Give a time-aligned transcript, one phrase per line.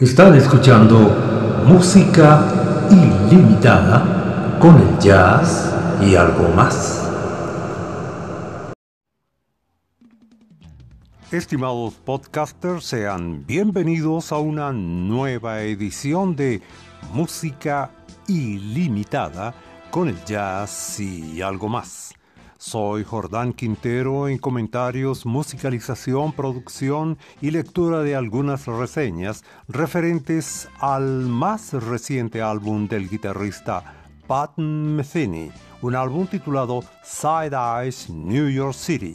[0.00, 0.96] Están escuchando
[1.66, 7.10] música ilimitada con el jazz y algo más.
[11.32, 16.62] Estimados podcasters, sean bienvenidos a una nueva edición de
[17.12, 17.90] Música
[18.28, 19.52] ilimitada
[19.90, 22.17] con el jazz y algo más.
[22.60, 31.72] Soy Jordán Quintero en comentarios, musicalización, producción y lectura de algunas reseñas referentes al más
[31.72, 33.94] reciente álbum del guitarrista
[34.26, 35.52] Pat Metheny,
[35.82, 39.14] un álbum titulado Side Eyes New York City.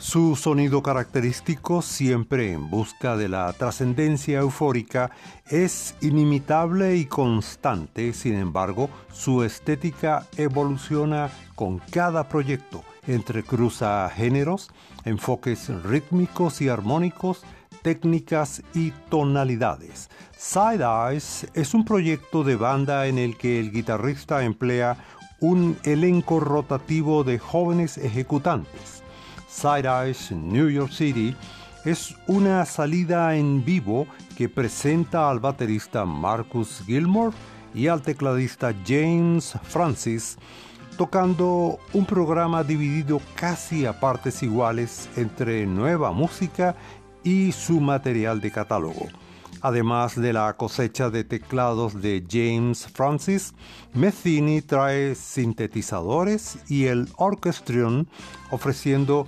[0.00, 5.10] Su sonido característico, siempre en busca de la trascendencia eufórica,
[5.46, 14.70] es inimitable y constante, sin embargo, su estética evoluciona con cada proyecto, entrecruza géneros,
[15.04, 17.42] enfoques rítmicos y armónicos,
[17.82, 20.08] técnicas y tonalidades.
[20.34, 24.96] Side Eyes es un proyecto de banda en el que el guitarrista emplea
[25.40, 28.99] un elenco rotativo de jóvenes ejecutantes
[29.50, 31.34] Side Eyes New York City
[31.84, 34.06] es una salida en vivo
[34.36, 37.36] que presenta al baterista Marcus Gilmore
[37.74, 40.38] y al tecladista James Francis
[40.96, 46.76] tocando un programa dividido casi a partes iguales entre nueva música
[47.24, 49.08] y su material de catálogo.
[49.62, 53.52] Además de la cosecha de teclados de James Francis,
[53.94, 58.08] Metheny trae sintetizadores y el orchestrion
[58.50, 59.26] ofreciendo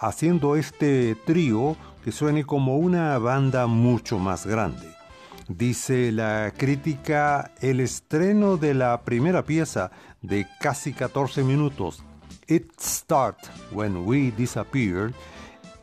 [0.00, 4.88] haciendo este trío que suene como una banda mucho más grande.
[5.46, 9.90] Dice la crítica, el estreno de la primera pieza
[10.22, 12.02] de casi 14 minutos,
[12.48, 15.12] It Starts When We Disappear,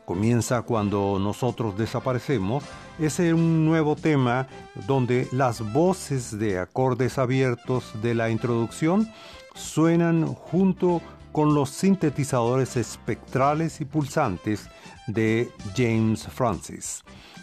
[0.04, 2.64] comienza cuando nosotros desaparecemos,
[2.98, 4.48] es un nuevo tema
[4.86, 9.08] donde las voces de acordes abiertos de la introducción
[9.54, 11.02] suenan junto
[11.32, 14.68] con los sintetizadores espectrales y pulsantes
[15.06, 17.02] de James Francis.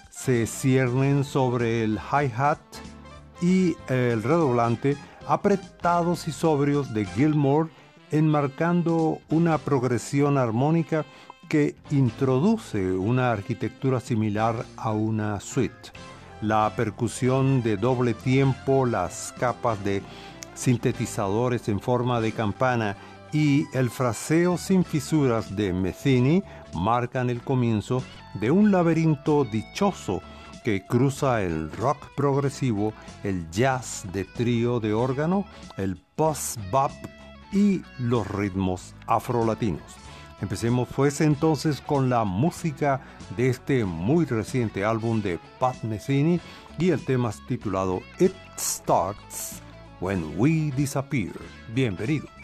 [0.09, 2.59] Se ciernen sobre el hi-hat
[3.41, 4.97] y el redoblante
[5.27, 7.69] apretados y sobrios de Gilmore,
[8.11, 11.05] enmarcando una progresión armónica
[11.49, 15.91] que introduce una arquitectura similar a una suite.
[16.41, 20.01] La percusión de doble tiempo, las capas de
[20.53, 22.95] sintetizadores en forma de campana
[23.35, 26.41] y el fraseo sin fisuras de Metheny
[26.73, 28.01] marcan el comienzo
[28.35, 30.21] de un laberinto dichoso
[30.63, 32.93] que cruza el rock progresivo,
[33.25, 35.43] el jazz de trío de órgano,
[35.75, 36.93] el post-bop
[37.51, 39.83] y los ritmos afrolatinos.
[40.39, 43.01] Empecemos pues entonces con la música
[43.35, 46.39] de este muy reciente álbum de Pat Metheny
[46.79, 49.61] y el tema titulado It Starts
[49.99, 51.33] When We Disappear.
[51.73, 52.34] Bienvenidos.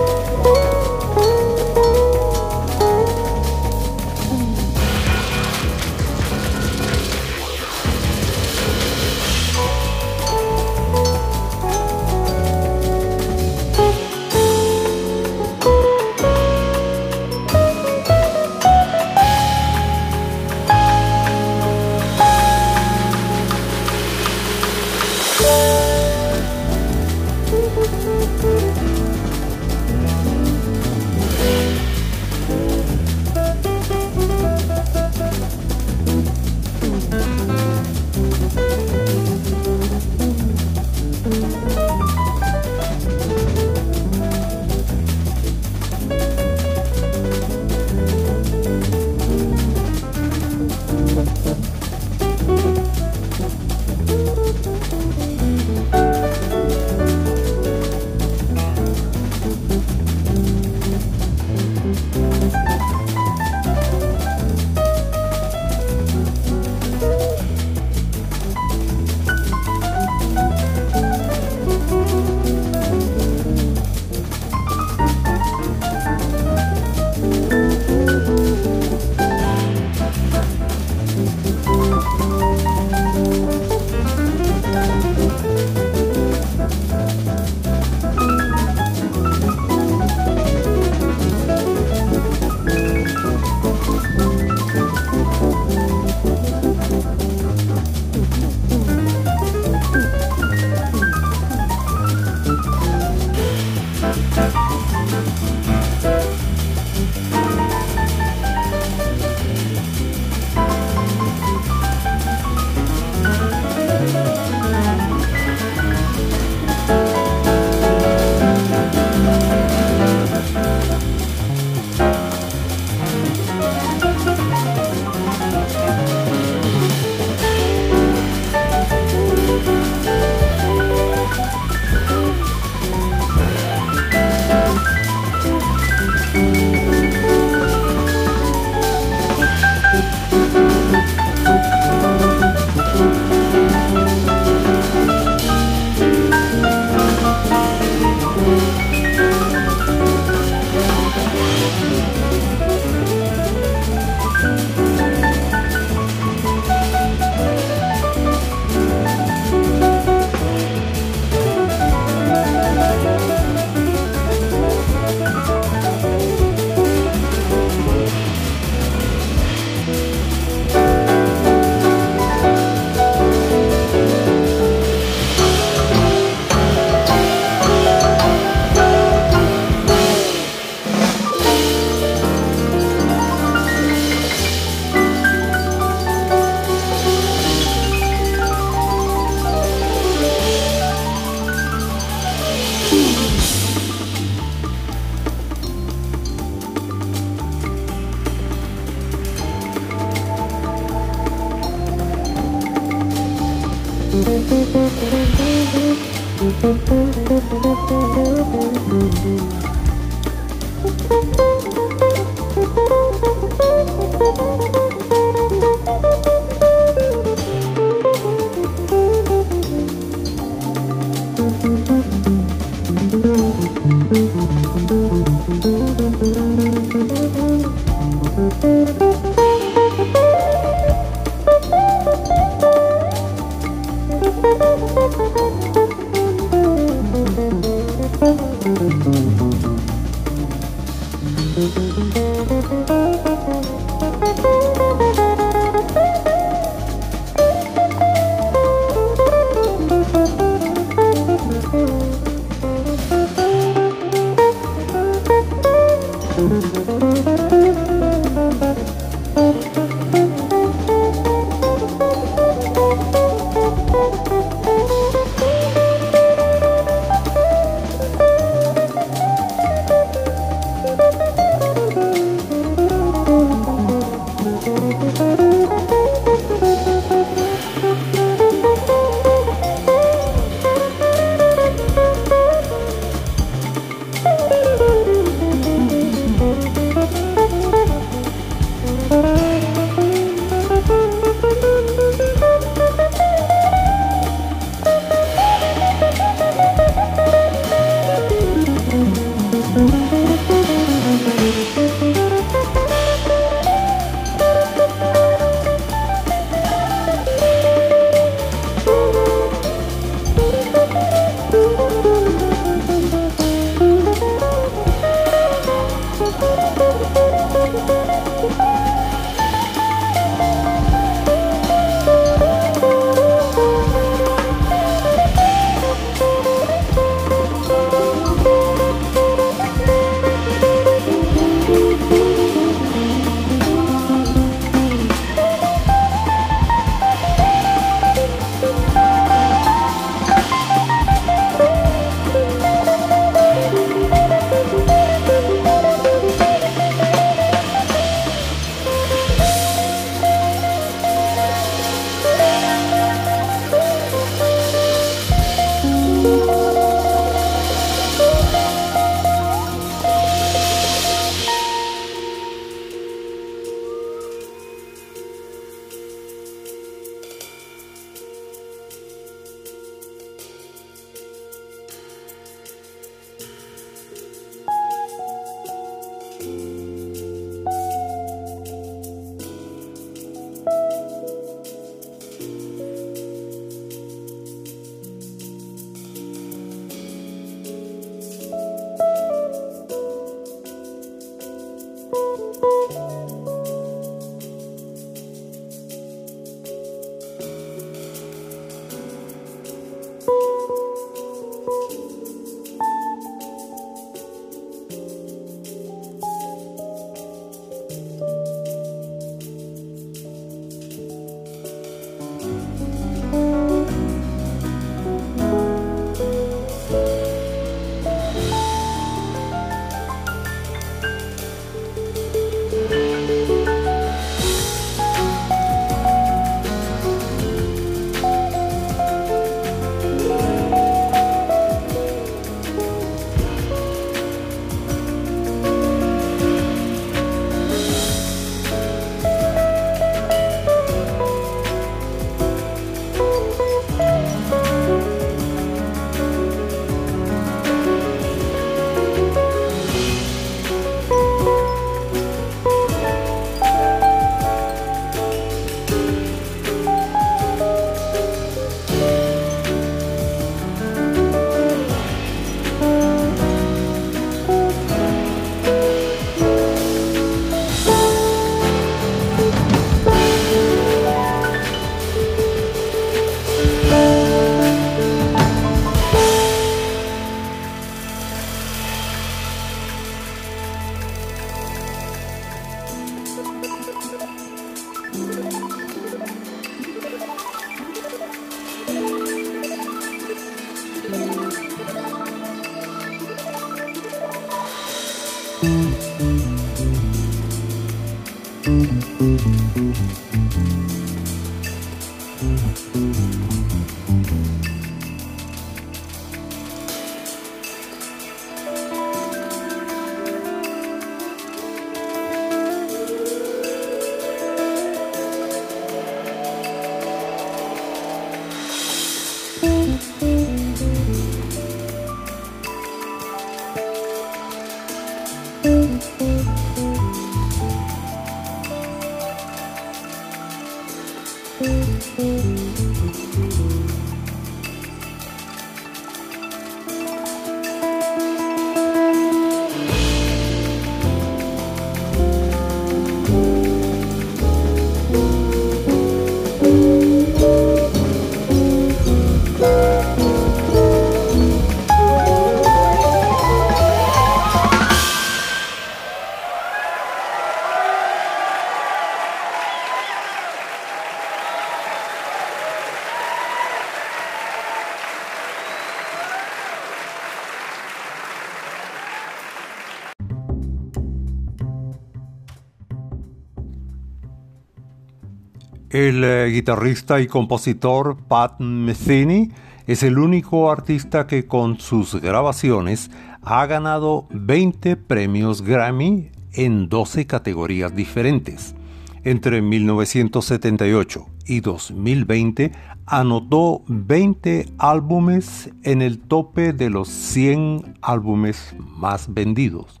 [575.92, 579.50] El eh, guitarrista y compositor Pat Metheny
[579.86, 583.10] es el único artista que con sus grabaciones
[583.42, 588.74] ha ganado 20 premios Grammy en 12 categorías diferentes.
[589.22, 592.72] Entre 1978 y 2020
[593.04, 600.00] anotó 20 álbumes en el tope de los 100 álbumes más vendidos.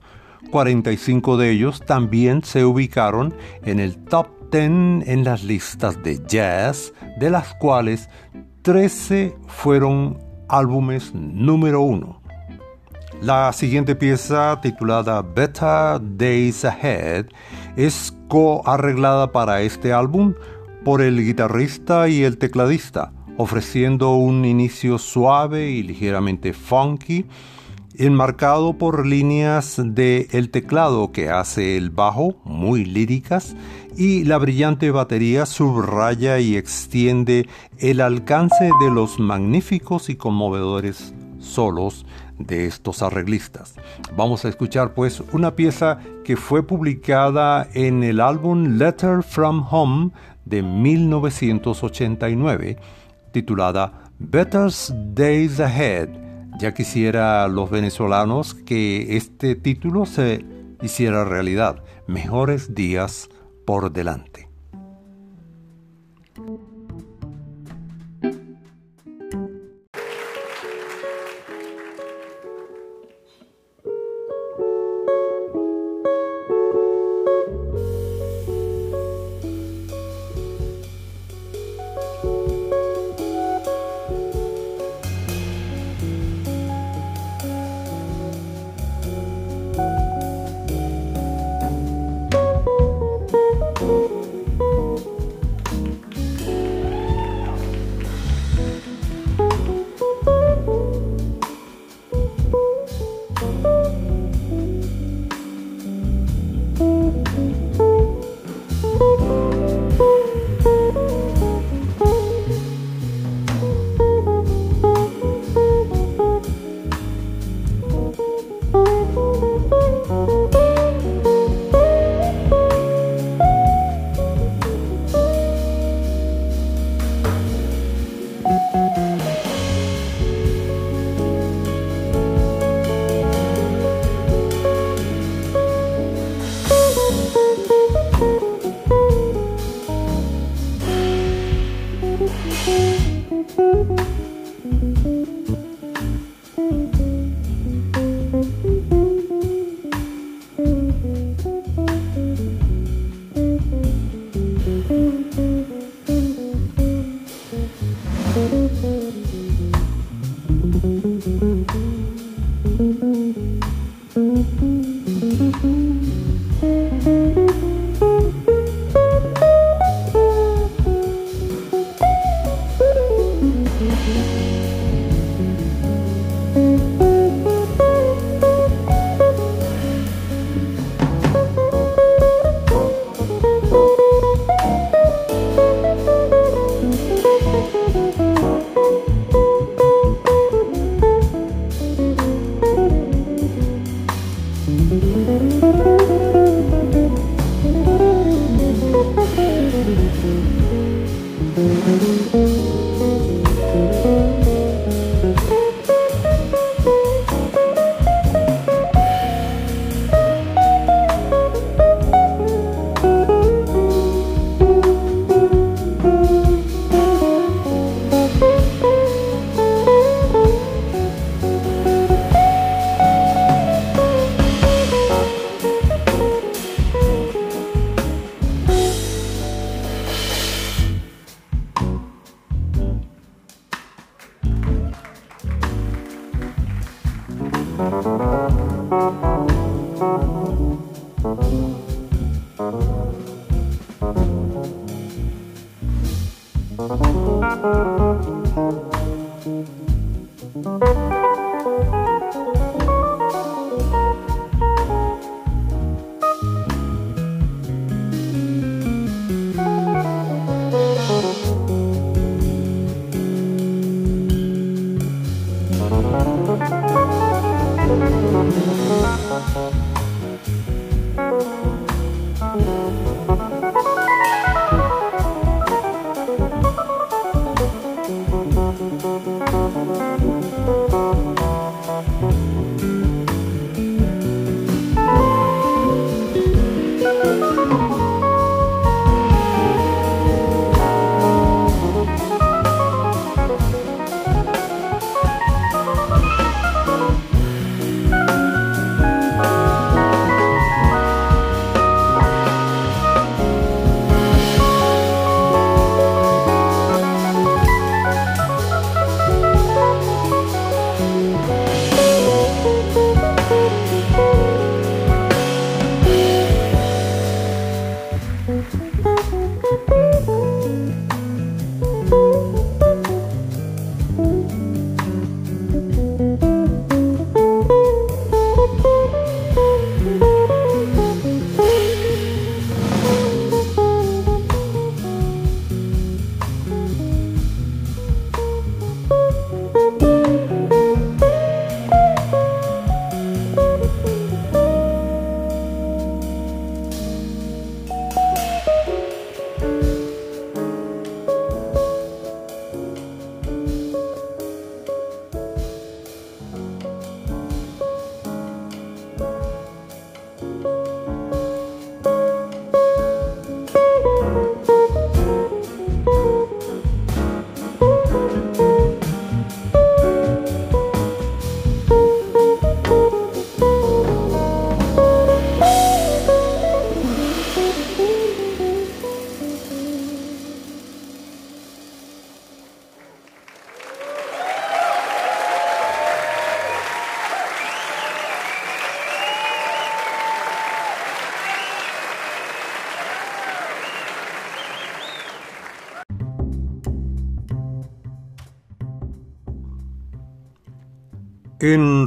[0.50, 7.30] 45 de ellos también se ubicaron en el top en las listas de jazz, de
[7.30, 8.10] las cuales
[8.62, 12.20] 13 fueron álbumes número uno.
[13.22, 17.26] La siguiente pieza, titulada Better Days Ahead,
[17.76, 20.34] es co-arreglada para este álbum
[20.84, 27.24] por el guitarrista y el tecladista, ofreciendo un inicio suave y ligeramente funky,
[27.94, 33.54] enmarcado por líneas de el teclado que hace el bajo muy líricas
[33.96, 42.06] y la brillante batería subraya y extiende el alcance de los magníficos y conmovedores solos
[42.38, 43.74] de estos arreglistas.
[44.16, 50.10] Vamos a escuchar pues una pieza que fue publicada en el álbum Letter from Home
[50.44, 52.78] de 1989
[53.32, 54.70] titulada Better
[55.14, 56.08] Days Ahead.
[56.58, 60.44] Ya quisiera los venezolanos que este título se
[60.82, 61.82] hiciera realidad.
[62.06, 63.28] Mejores días
[63.64, 64.48] por delante.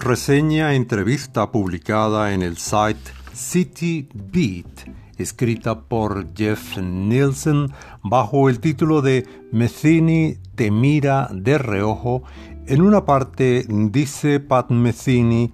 [0.05, 4.87] Reseña entrevista publicada en el site City Beat,
[5.17, 7.71] escrita por Jeff Nielsen
[8.03, 12.21] bajo el título de Metheny te mira de reojo,
[12.67, 15.51] en una parte dice Pat Metheny,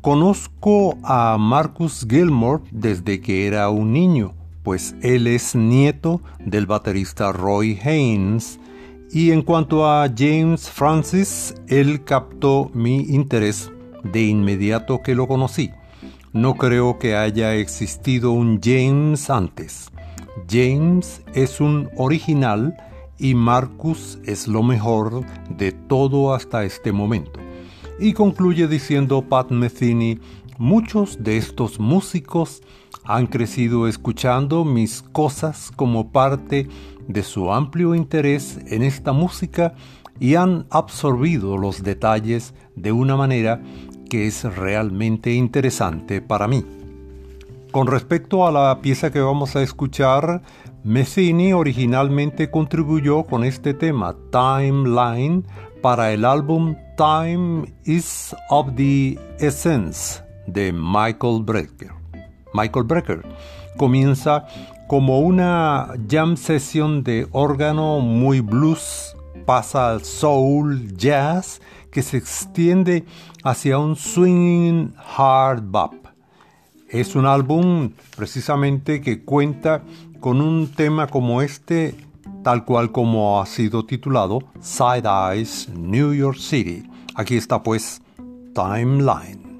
[0.00, 7.32] conozco a Marcus Gilmore desde que era un niño, pues él es nieto del baterista
[7.32, 8.60] Roy Haynes,
[9.10, 13.72] y en cuanto a James Francis, él captó mi interés
[14.04, 15.70] de inmediato que lo conocí.
[16.32, 19.90] No creo que haya existido un James antes.
[20.48, 22.76] James es un original
[23.18, 27.40] y Marcus es lo mejor de todo hasta este momento.
[27.98, 30.18] Y concluye diciendo Pat Metheny,
[30.56, 32.62] muchos de estos músicos
[33.04, 36.68] han crecido escuchando mis cosas como parte
[37.08, 39.74] de su amplio interés en esta música
[40.18, 43.62] y han absorbido los detalles de una manera
[44.10, 46.66] que es realmente interesante para mí.
[47.70, 50.42] Con respecto a la pieza que vamos a escuchar,
[50.82, 55.44] Messini originalmente contribuyó con este tema Timeline
[55.80, 61.92] para el álbum Time is of the Essence de Michael Brecker.
[62.52, 63.22] Michael Brecker
[63.76, 64.46] comienza
[64.88, 73.04] como una jam session de órgano muy blues, pasa al soul, jazz, que se extiende
[73.42, 75.94] hacia un swing hard bop.
[76.88, 79.82] Es un álbum precisamente que cuenta
[80.18, 81.94] con un tema como este,
[82.42, 86.82] tal cual como ha sido titulado Side Eyes New York City.
[87.14, 88.02] Aquí está pues
[88.54, 89.50] Timeline.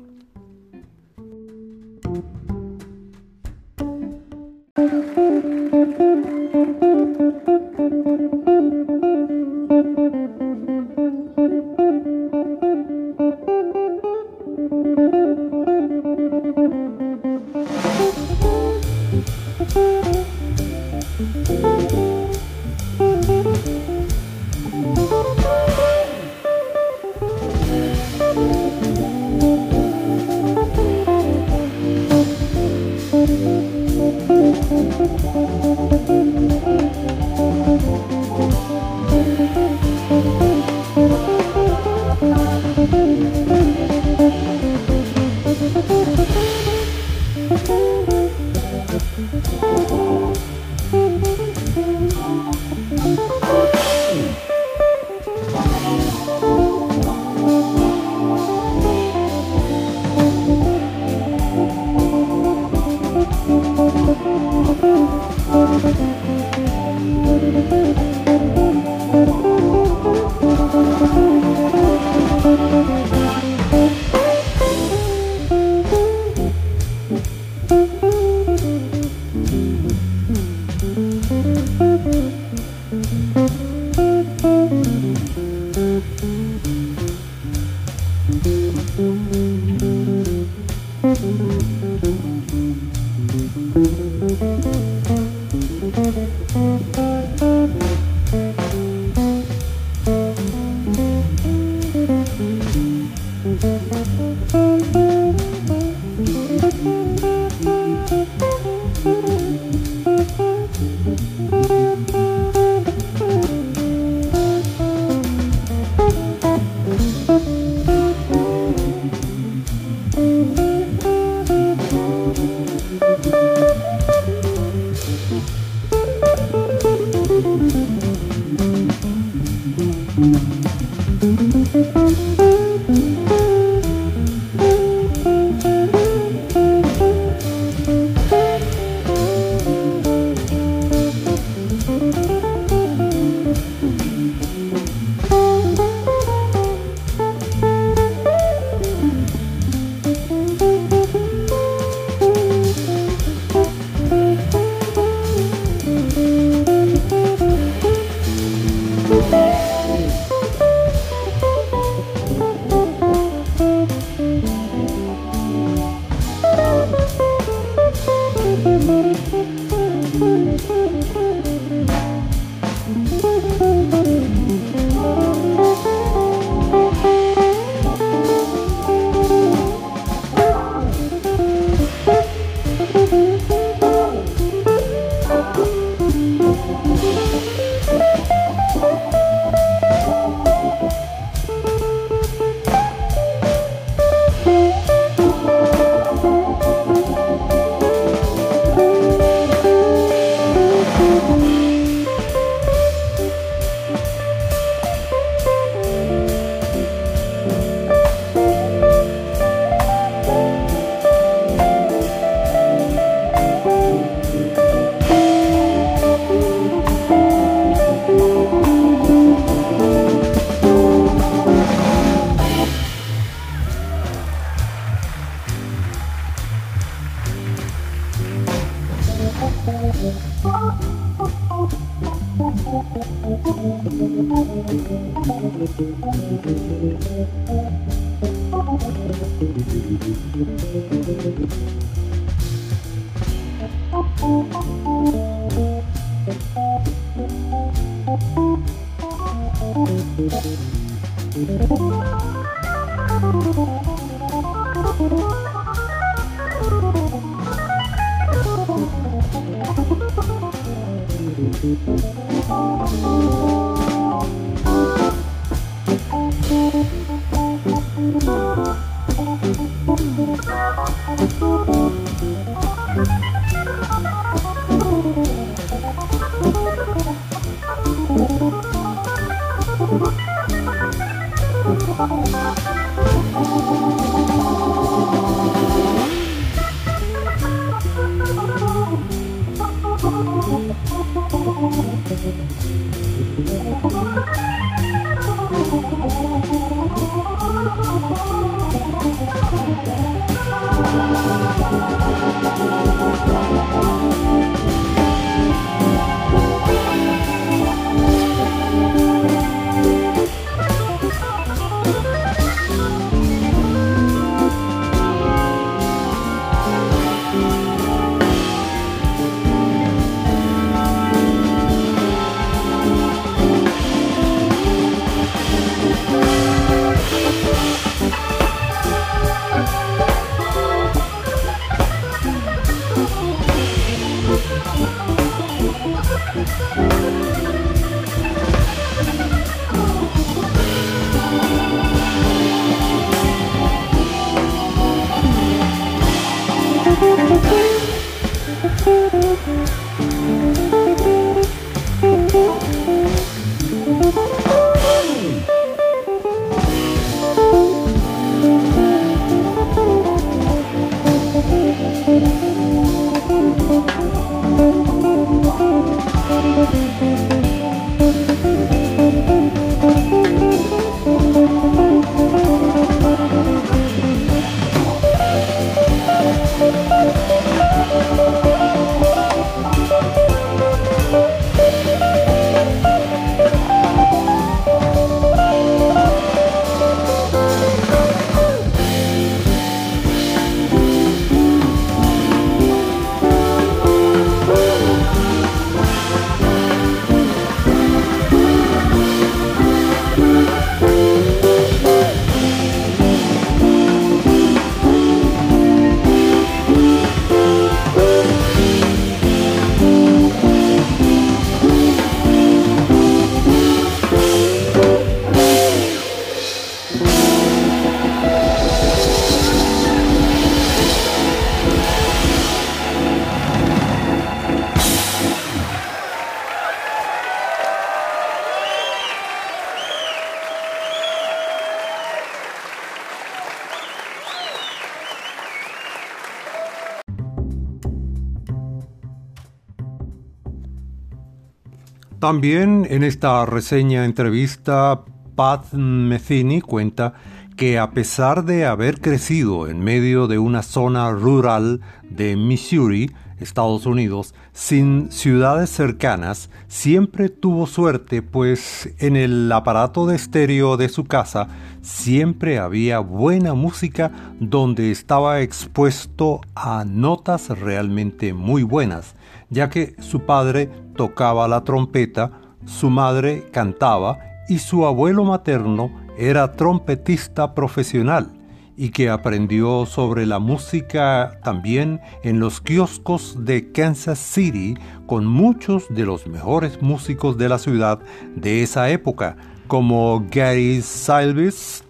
[442.31, 445.03] También en esta reseña entrevista,
[445.35, 447.15] Pat Metheny cuenta
[447.57, 453.85] que a pesar de haber crecido en medio de una zona rural de Missouri, Estados
[453.85, 461.07] Unidos, sin ciudades cercanas, siempre tuvo suerte, pues en el aparato de estéreo de su
[461.07, 461.49] casa
[461.83, 469.17] siempre había buena música donde estaba expuesto a notas realmente muy buenas,
[469.51, 472.33] ya que su padre tocaba la trompeta,
[472.65, 478.33] su madre cantaba y su abuelo materno era trompetista profesional
[478.77, 484.75] y que aprendió sobre la música también en los kioscos de Kansas City
[485.07, 487.99] con muchos de los mejores músicos de la ciudad
[488.37, 489.37] de esa época,
[489.67, 491.85] como Gary Sylvis,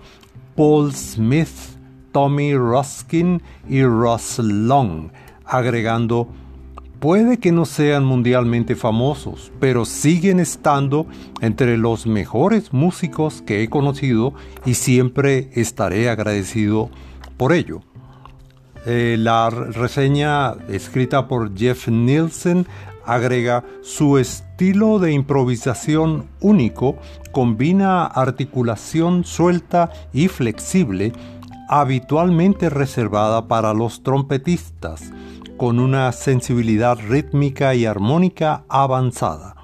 [0.56, 1.48] Paul Smith,
[2.10, 5.10] Tommy Ruskin y Russ Long,
[5.44, 6.28] agregando
[7.00, 11.06] Puede que no sean mundialmente famosos, pero siguen estando
[11.40, 14.34] entre los mejores músicos que he conocido
[14.66, 16.90] y siempre estaré agradecido
[17.38, 17.80] por ello.
[18.84, 22.66] Eh, la reseña escrita por Jeff Nielsen
[23.06, 26.98] agrega su estilo de improvisación único
[27.32, 31.14] combina articulación suelta y flexible
[31.66, 35.10] habitualmente reservada para los trompetistas
[35.60, 39.54] con una sensibilidad rítmica y armónica avanzada.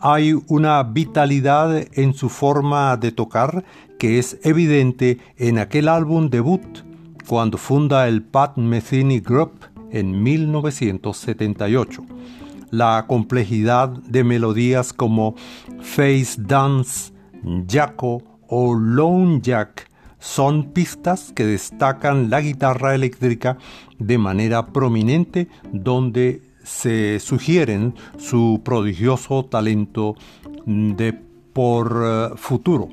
[0.00, 3.64] Hay una vitalidad en su forma de tocar
[3.96, 6.80] que es evidente en aquel álbum debut,
[7.28, 9.52] cuando funda el Pat Metheny Group
[9.92, 12.04] en 1978.
[12.72, 15.36] La complejidad de melodías como
[15.80, 17.12] Face Dance,
[17.68, 19.89] Jacko o Lone Jack
[20.20, 23.58] son pistas que destacan la guitarra eléctrica
[23.98, 30.14] de manera prominente donde se sugieren su prodigioso talento
[30.66, 31.18] de
[31.52, 32.88] por eh, futuro.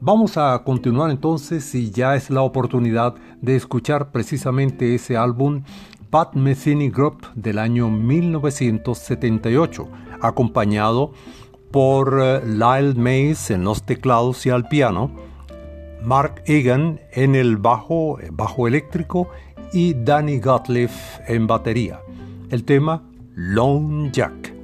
[0.00, 5.62] Vamos a continuar entonces y ya es la oportunidad de escuchar precisamente ese álbum
[6.10, 9.88] Pat Metheny Group del año 1978,
[10.20, 11.12] acompañado
[11.70, 15.10] por eh, Lyle Mays en los teclados y al piano,
[16.02, 18.18] Mark Egan en el bajo,
[18.66, 19.28] eléctrico
[19.72, 20.90] y Danny Gottlieb
[21.26, 22.00] en batería.
[22.50, 23.02] El tema
[23.34, 24.57] Lone Jack.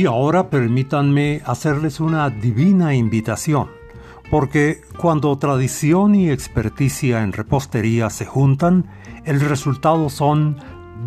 [0.00, 3.68] Y ahora permítanme hacerles una divina invitación,
[4.30, 8.86] porque cuando tradición y experticia en repostería se juntan,
[9.26, 10.56] el resultado son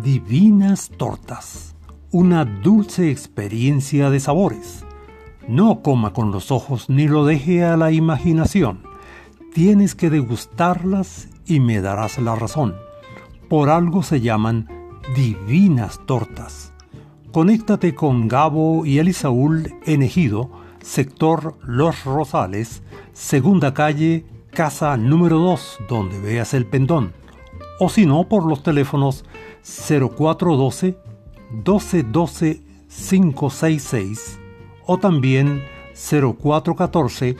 [0.04, 1.74] divinas tortas,
[2.12, 4.84] una dulce experiencia de sabores.
[5.48, 8.84] No coma con los ojos ni lo deje a la imaginación.
[9.52, 12.76] Tienes que degustarlas y me darás la razón.
[13.48, 14.68] Por algo se llaman
[15.16, 16.43] divinas tortas
[17.34, 25.78] Conéctate con Gabo y Elisaúl en Ejido, sector Los Rosales, segunda calle, casa número 2,
[25.88, 27.12] donde veas el pendón.
[27.80, 29.24] O si no, por los teléfonos
[29.64, 30.96] 0412
[31.50, 34.38] 1212 566
[34.86, 37.34] o también 0414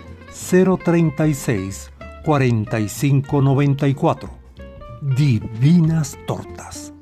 [0.85, 1.93] 036
[2.25, 4.31] 4594.
[5.17, 6.94] Divinas Tortas.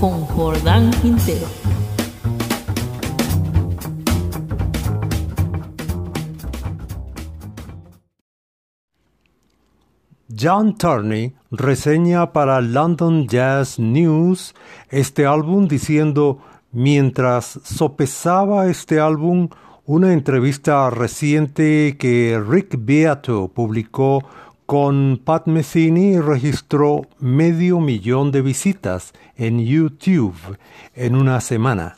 [0.00, 1.46] Con Jordán Quintero.
[10.40, 14.54] John Turney reseña para London Jazz News
[14.88, 16.38] este álbum diciendo,
[16.72, 19.48] mientras sopesaba este álbum,
[19.84, 24.24] una entrevista reciente que Rick Beato publicó
[24.66, 30.34] con Pat Metheny registró medio millón de visitas en YouTube
[30.94, 31.96] en una semana.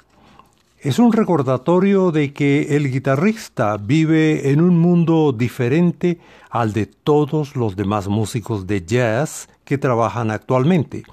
[0.80, 6.18] Es un recordatorio de que el guitarrista vive en un mundo diferente
[6.50, 11.04] al de todos los demás músicos de jazz que trabajan actualmente.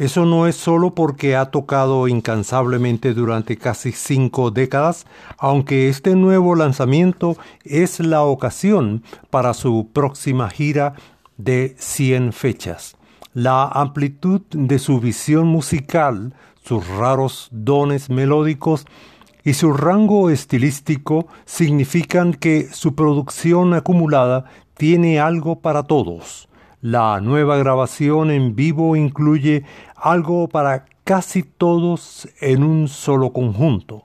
[0.00, 5.04] Eso no es solo porque ha tocado incansablemente durante casi cinco décadas,
[5.36, 10.94] aunque este nuevo lanzamiento es la ocasión para su próxima gira
[11.36, 12.96] de 100 fechas.
[13.34, 16.32] La amplitud de su visión musical,
[16.64, 18.86] sus raros dones melódicos
[19.44, 24.46] y su rango estilístico significan que su producción acumulada
[24.78, 26.48] tiene algo para todos.
[26.82, 29.64] La nueva grabación en vivo incluye
[30.00, 34.04] algo para casi todos en un solo conjunto.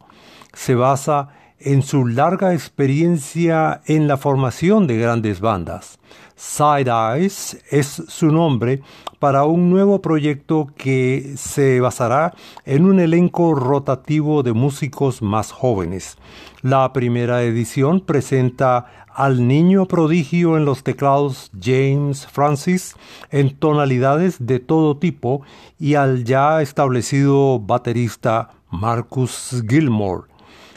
[0.54, 1.30] Se basa
[1.60, 6.00] en su larga experiencia en la formación de grandes bandas.
[6.36, 8.82] Side Eyes es su nombre
[9.20, 12.34] para un nuevo proyecto que se basará
[12.66, 16.18] en un elenco rotativo de músicos más jóvenes.
[16.62, 22.96] La primera edición presenta al niño prodigio en los teclados James Francis
[23.32, 25.42] en tonalidades de todo tipo
[25.80, 30.24] y al ya establecido baterista Marcus Gilmore.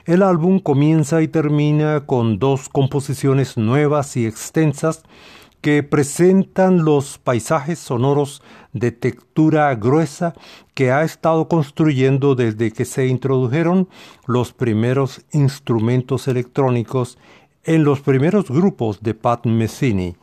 [0.04, 5.02] El álbum comienza y termina con dos composiciones nuevas y extensas
[5.60, 10.34] que presentan los paisajes sonoros de textura gruesa
[10.74, 13.88] que ha estado construyendo desde que se introdujeron
[14.26, 17.18] los primeros instrumentos electrónicos
[17.68, 20.16] en los primeros grupos de Pat Messini.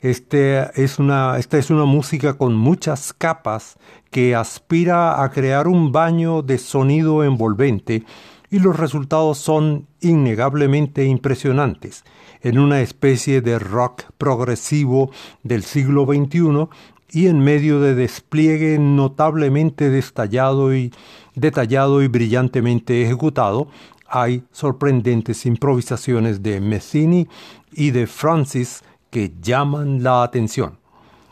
[0.00, 3.76] Este esta es una música con muchas capas
[4.10, 8.04] que aspira a crear un baño de sonido envolvente
[8.50, 12.04] y los resultados son innegablemente impresionantes.
[12.40, 15.10] En una especie de rock progresivo
[15.42, 16.68] del siglo XXI
[17.10, 20.90] y en medio de despliegue notablemente detallado y,
[21.34, 23.68] detallado y brillantemente ejecutado,
[24.08, 27.26] hay sorprendentes improvisaciones de Messini
[27.72, 30.78] y de Francis que llaman la atención.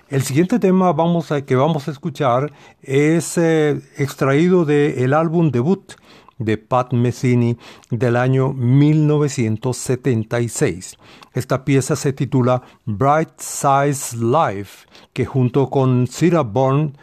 [0.09, 5.95] El siguiente tema vamos a, que vamos a escuchar es eh, extraído del álbum debut
[6.39, 7.57] de Pat Messini
[7.91, 10.97] del año 1976.
[11.33, 16.97] Esta pieza se titula Bright Size Life, que junto con Syrup Horn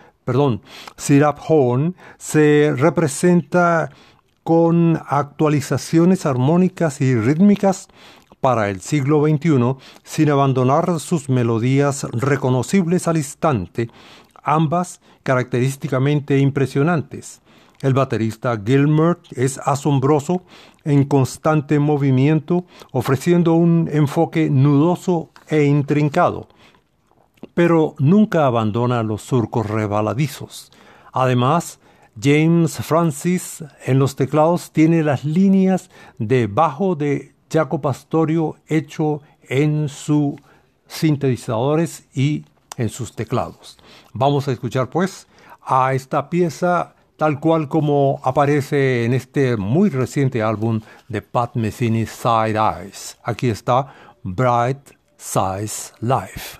[2.17, 3.89] se representa
[4.43, 7.87] con actualizaciones armónicas y rítmicas
[8.41, 13.89] para el siglo XXI sin abandonar sus melodías reconocibles al instante,
[14.43, 17.41] ambas característicamente impresionantes.
[17.81, 20.43] El baterista Gilmer es asombroso
[20.83, 26.47] en constante movimiento, ofreciendo un enfoque nudoso e intrincado,
[27.53, 30.71] pero nunca abandona los surcos rebaladizos.
[31.11, 31.79] Además,
[32.21, 39.89] James Francis en los teclados tiene las líneas de bajo de Jaco Pastorio hecho en
[39.89, 40.35] sus
[40.87, 42.45] sintetizadores y
[42.77, 43.77] en sus teclados.
[44.13, 45.27] Vamos a escuchar pues
[45.61, 52.05] a esta pieza tal cual como aparece en este muy reciente álbum de Pat Metheny
[52.05, 53.17] Side Eyes.
[53.23, 53.93] Aquí está
[54.23, 56.59] Bright Size Life.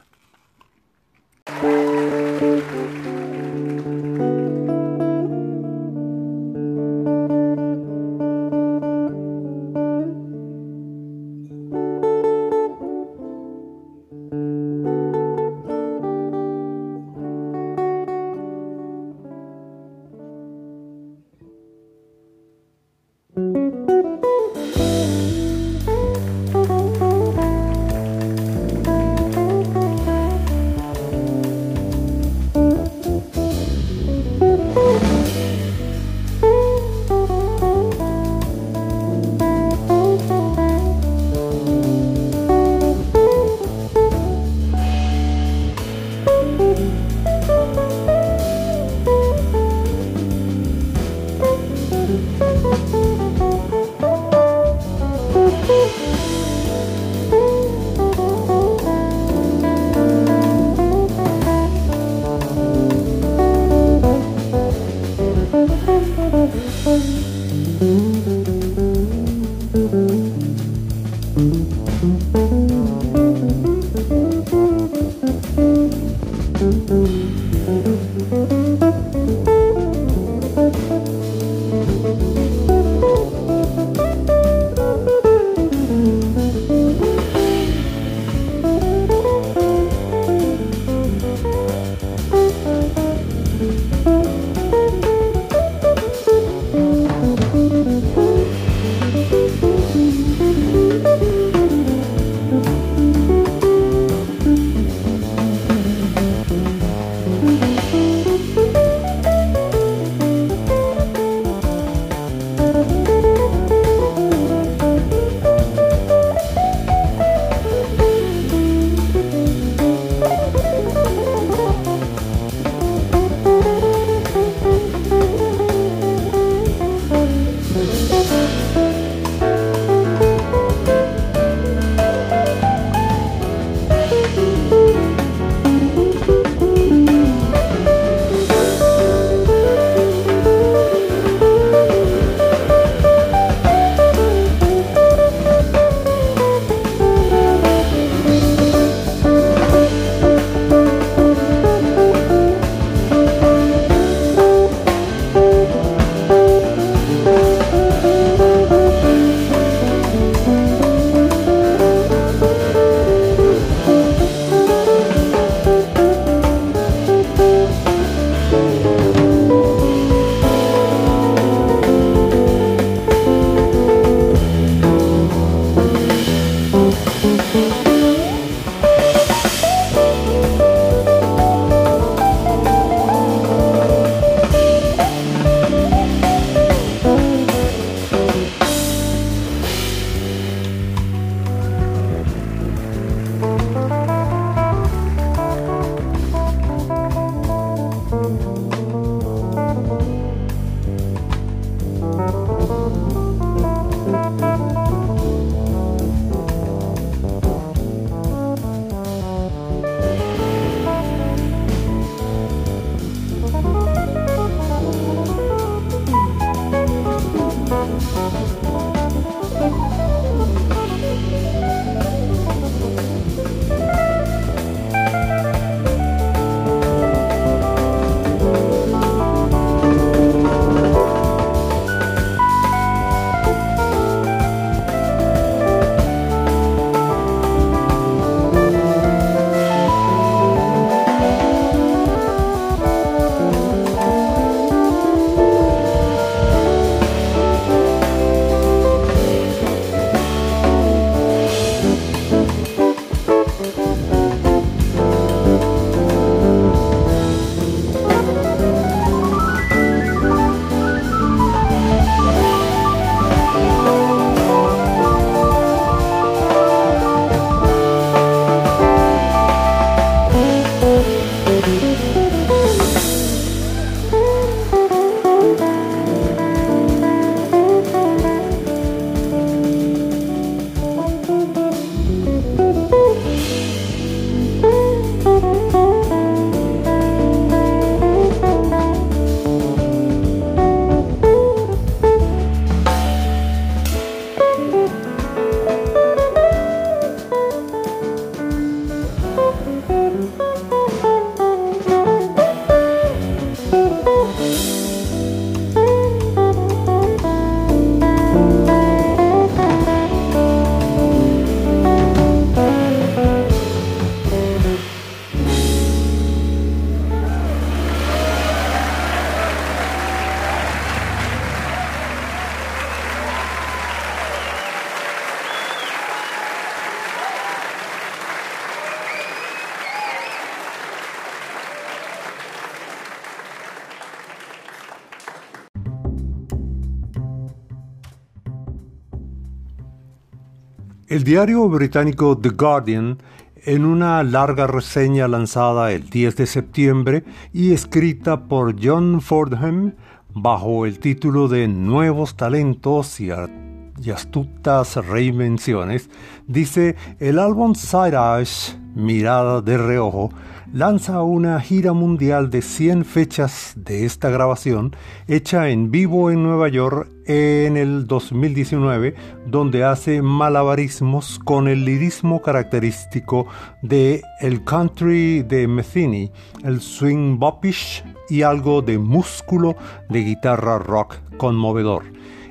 [341.14, 343.20] El diario británico The Guardian,
[343.66, 349.94] en una larga reseña lanzada el 10 de septiembre y escrita por John Fordham
[350.34, 356.10] bajo el título de Nuevos talentos y, astutas reinvenciones,
[356.48, 360.32] dice el álbum Side Eyes, Mirada de Reojo,
[360.74, 364.96] lanza una gira mundial de 100 fechas de esta grabación,
[365.28, 369.14] hecha en vivo en Nueva York en el 2019,
[369.46, 373.46] donde hace malabarismos con el lirismo característico
[373.84, 376.32] de el country de Metheny,
[376.64, 379.76] el swing bopish y algo de músculo
[380.10, 382.04] de guitarra rock conmovedor.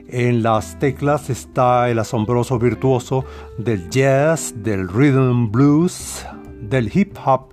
[0.07, 3.25] En las teclas está el asombroso virtuoso
[3.59, 6.25] del jazz, del rhythm blues,
[6.61, 7.53] del hip hop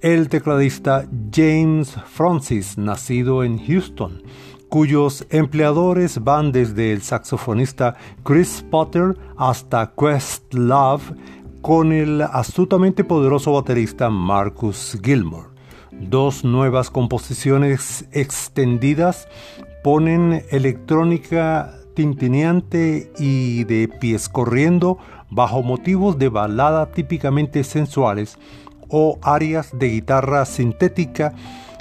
[0.00, 4.22] el tecladista James Francis, nacido en Houston,
[4.68, 11.12] cuyos empleadores van desde el saxofonista Chris Potter hasta Quest Love,
[11.60, 15.48] con el astutamente poderoso baterista Marcus Gilmore.
[15.92, 19.28] Dos nuevas composiciones extendidas
[19.84, 24.96] ponen electrónica tintineante y de pies corriendo
[25.28, 28.38] bajo motivos de balada típicamente sensuales
[28.90, 31.32] o áreas de guitarra sintética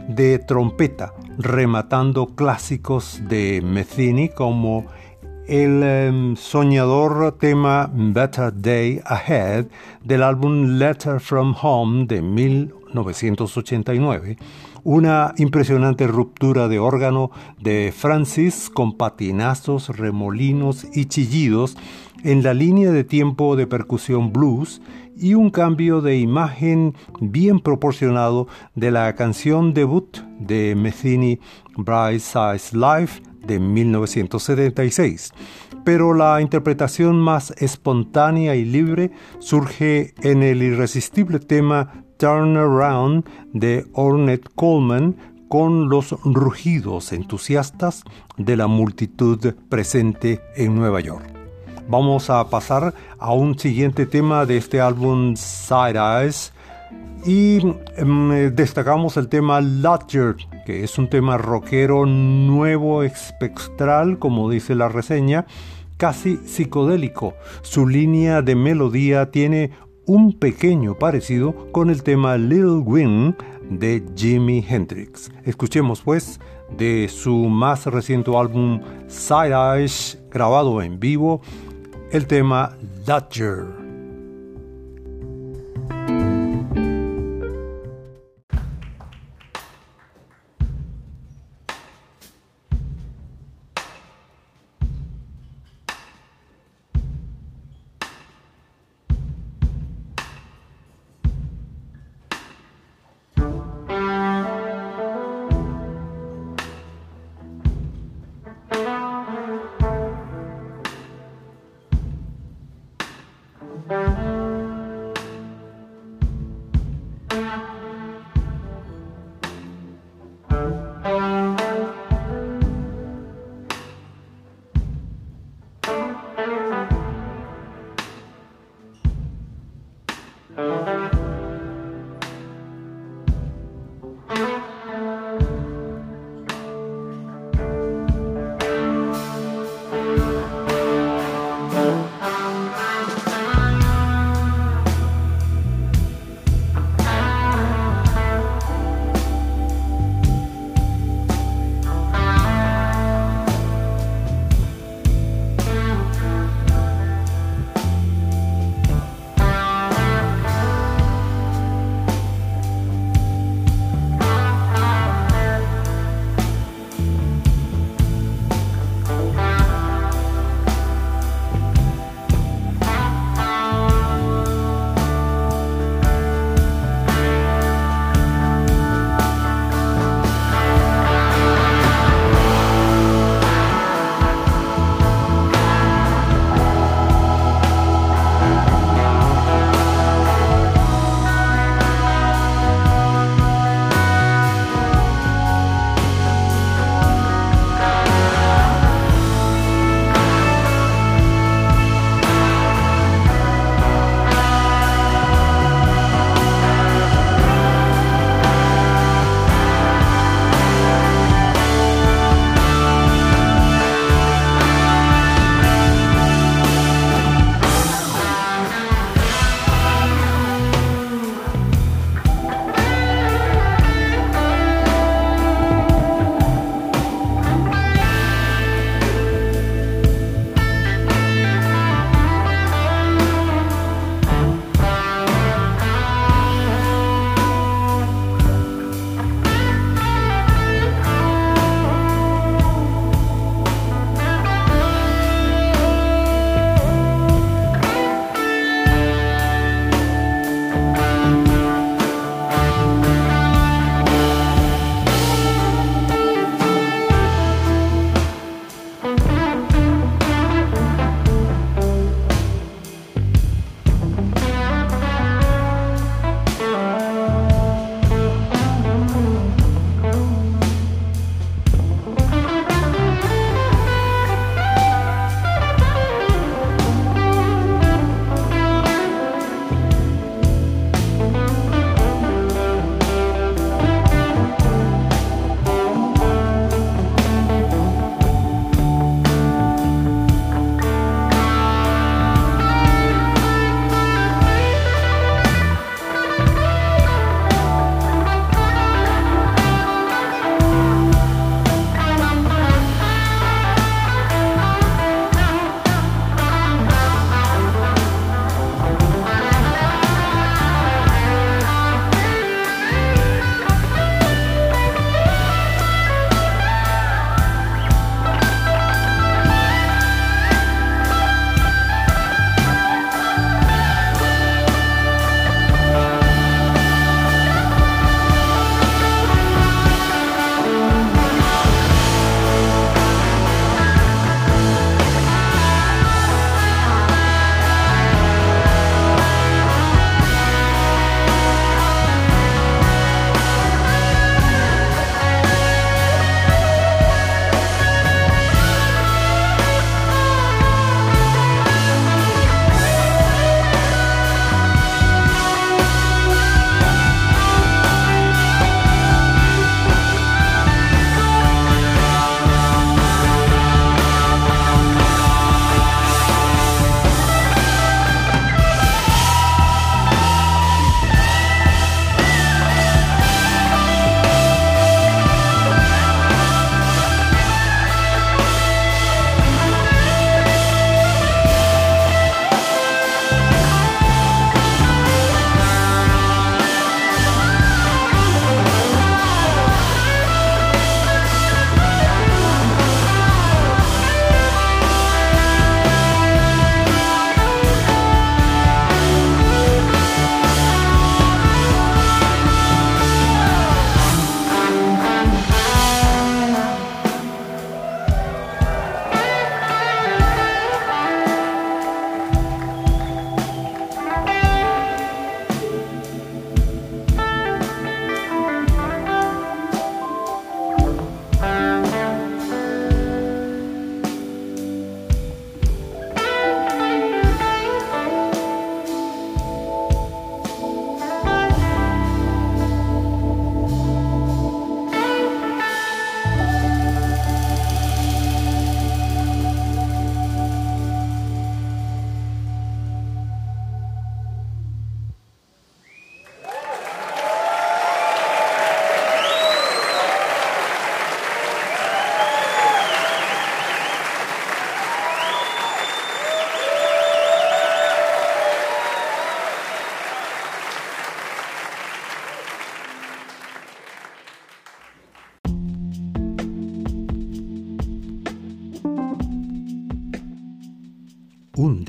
[0.07, 4.85] de trompeta, rematando clásicos de Metheny como
[5.47, 9.65] el em, soñador tema Better Day Ahead
[10.03, 14.37] del álbum Letter from Home de 1989,
[14.83, 21.75] una impresionante ruptura de órgano de Francis con patinazos, remolinos y chillidos
[22.23, 24.81] en la línea de tiempo de percusión blues
[25.15, 31.39] y un cambio de imagen bien proporcionado de la canción debut de Metheny
[31.77, 35.31] Bright Size Life de 1976.
[35.83, 43.85] Pero la interpretación más espontánea y libre surge en el irresistible tema Turn Around de
[43.93, 45.15] Ornette Coleman
[45.47, 48.03] con los rugidos entusiastas
[48.37, 51.38] de la multitud presente en Nueva York.
[51.89, 56.53] Vamos a pasar a un siguiente tema de este álbum Side Eyes
[57.25, 57.61] y
[57.97, 60.35] em, destacamos el tema Lodger,
[60.67, 65.47] que es un tema rockero nuevo, espectral, como dice la reseña,
[65.97, 67.33] casi psicodélico.
[67.63, 69.71] Su línea de melodía tiene
[70.05, 73.33] un pequeño parecido con el tema Little Wing
[73.67, 75.31] de Jimi Hendrix.
[75.43, 76.39] Escuchemos pues
[76.77, 81.41] de su más reciente álbum Side Eyes, grabado en vivo
[82.11, 83.78] el tema Dodger.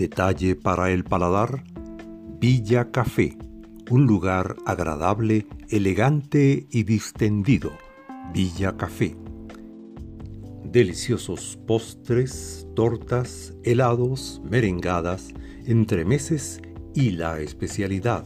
[0.00, 1.62] Detalle para el paladar,
[2.40, 3.36] Villa Café,
[3.90, 7.70] un lugar agradable, elegante y distendido.
[8.32, 9.14] Villa Café.
[10.64, 15.34] Deliciosos postres, tortas, helados, merengadas,
[15.66, 16.62] entremeses
[16.94, 18.24] y la especialidad,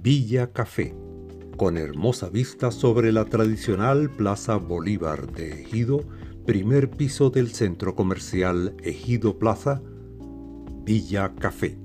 [0.00, 0.94] Villa Café,
[1.56, 6.04] con hermosa vista sobre la tradicional Plaza Bolívar de Ejido,
[6.46, 9.82] primer piso del centro comercial Ejido Plaza,
[10.84, 11.78] Villa Café.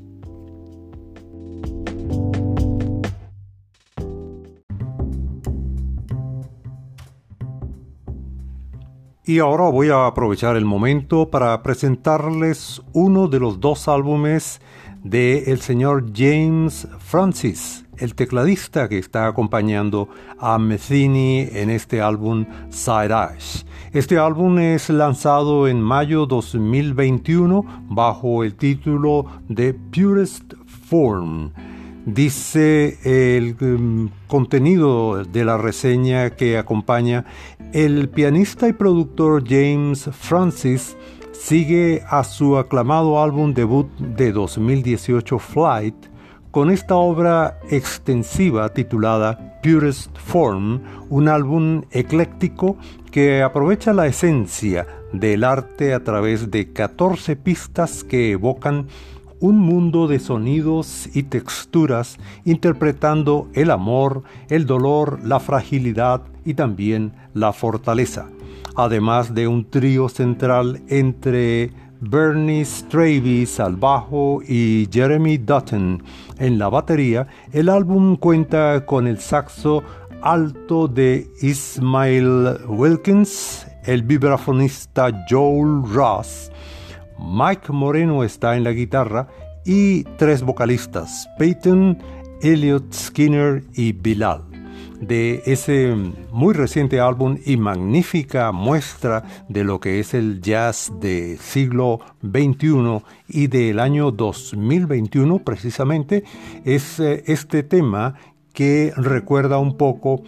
[9.27, 14.61] Y ahora voy a aprovechar el momento para presentarles uno de los dos álbumes
[15.03, 22.45] de el señor James Francis, el tecladista que está acompañando a Metheny en este álbum
[22.69, 23.63] Side Ash.
[23.93, 30.53] Este álbum es lanzado en mayo 2021 bajo el título de Purest
[30.89, 31.51] Form.
[32.05, 37.25] Dice el um, contenido de la reseña que acompaña,
[37.73, 40.95] el pianista y productor James Francis
[41.33, 45.95] sigue a su aclamado álbum debut de 2018 Flight
[46.57, 52.77] con esta obra extensiva titulada Purest Form, un álbum ecléctico
[53.11, 58.87] que aprovecha la esencia del arte a través de 14 pistas que evocan
[59.39, 67.13] un mundo de sonidos y texturas interpretando el amor, el dolor, la fragilidad y también
[67.35, 68.29] la fortaleza
[68.77, 76.03] además de un trío central entre Bernie Stravis al bajo y Jeremy Dutton.
[76.37, 79.83] En la batería, el álbum cuenta con el saxo
[80.21, 86.51] alto de Ismail Wilkins, el vibrafonista Joel Ross,
[87.19, 89.27] Mike Moreno está en la guitarra
[89.65, 91.97] y tres vocalistas, Peyton,
[92.41, 94.56] Elliot Skinner y Bilal
[94.99, 95.95] de ese
[96.31, 103.03] muy reciente álbum y magnífica muestra de lo que es el jazz de siglo XXI
[103.27, 106.23] y del año 2021 precisamente,
[106.65, 108.15] es eh, este tema
[108.53, 110.23] que recuerda un poco,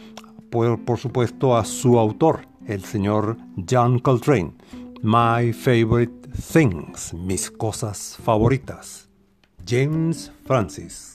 [0.52, 3.38] por, por supuesto, a su autor, el señor
[3.70, 4.54] John Coltrane.
[5.02, 9.10] My Favorite Things, mis cosas favoritas.
[9.66, 11.09] James Francis.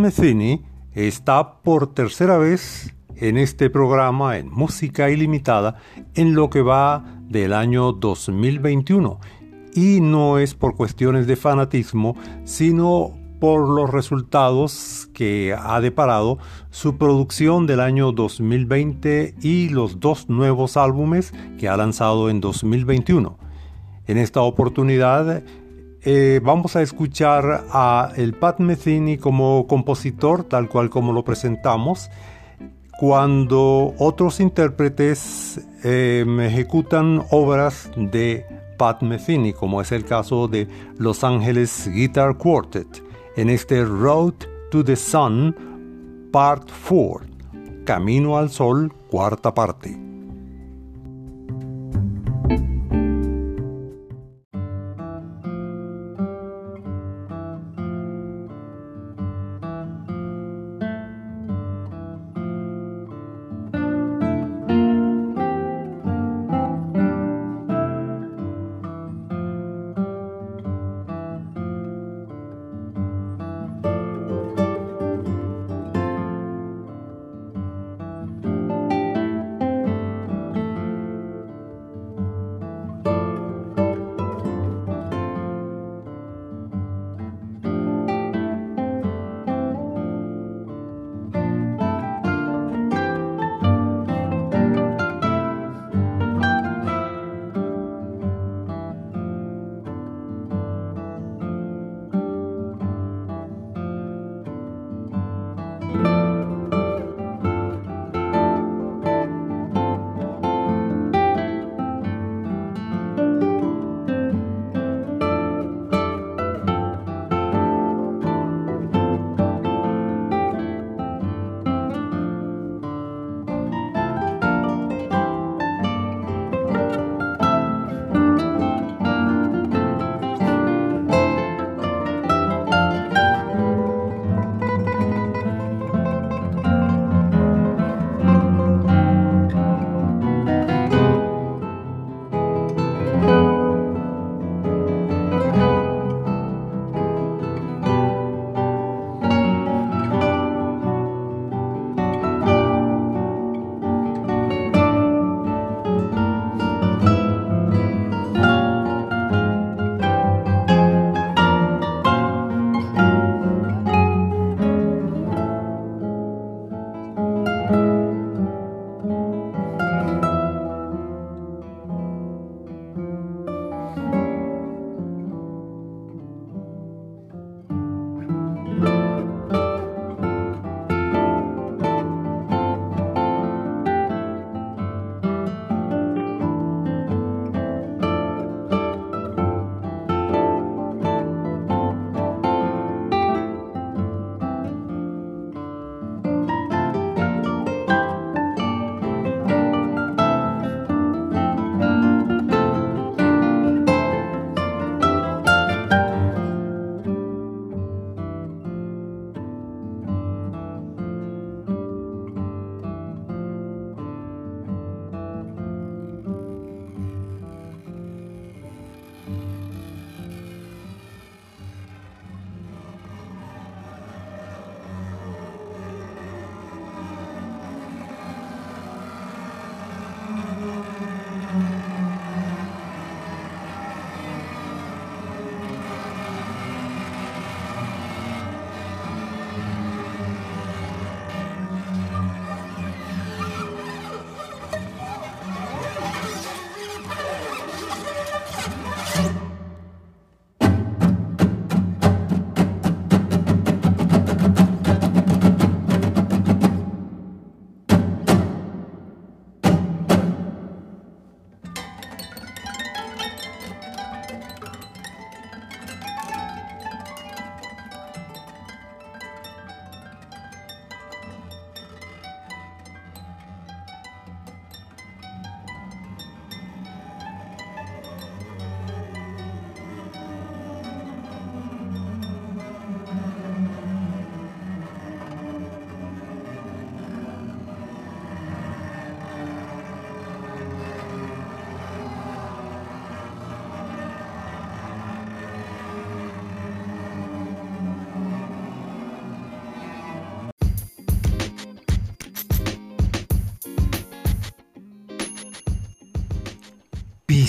[0.00, 5.76] Metheny está por tercera vez en este programa en música ilimitada
[6.14, 9.18] en lo que va del año 2021
[9.74, 16.38] y no es por cuestiones de fanatismo sino por los resultados que ha deparado
[16.70, 23.38] su producción del año 2020 y los dos nuevos álbumes que ha lanzado en 2021.
[24.06, 25.42] En esta oportunidad
[26.08, 32.10] eh, vamos a escuchar a el Pat Metheny como compositor, tal cual como lo presentamos,
[33.00, 38.46] cuando otros intérpretes em, ejecutan obras de
[38.78, 43.02] Pat Metheny, como es el caso de Los Ángeles Guitar Quartet,
[43.36, 44.34] en este Road
[44.70, 47.26] to the Sun, Part 4,
[47.84, 50.05] Camino al Sol, cuarta parte.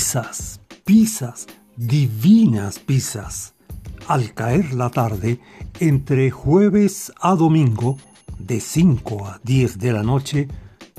[0.07, 3.55] Pizzas, pizzas, divinas pizzas.
[4.07, 5.41] Al caer la tarde,
[5.81, 7.97] entre jueves a domingo,
[8.39, 10.47] de 5 a 10 de la noche,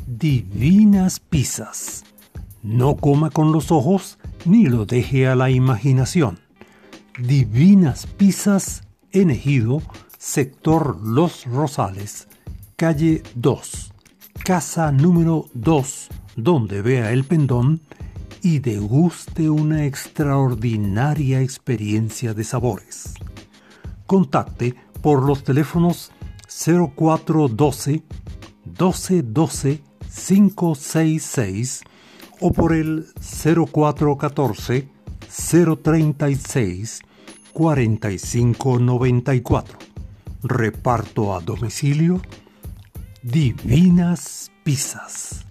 [0.06, 2.04] divinas pizzas.
[2.62, 6.40] No coma con los ojos ni lo deje a la imaginación.
[7.18, 8.82] Divinas pizzas
[9.12, 9.80] en Ejido,
[10.18, 12.28] sector Los Rosales,
[12.76, 13.90] calle 2,
[14.44, 17.80] casa número 2, donde vea el pendón
[18.42, 23.14] y deguste una extraordinaria experiencia de sabores.
[24.06, 26.12] Contacte por los teléfonos
[26.96, 28.02] 0412
[28.64, 31.82] 1212 566
[32.40, 34.88] o por el 0414
[35.82, 37.00] 036
[37.52, 39.78] 4594.
[40.44, 42.22] Reparto a domicilio
[43.22, 45.47] Divinas Pizzas.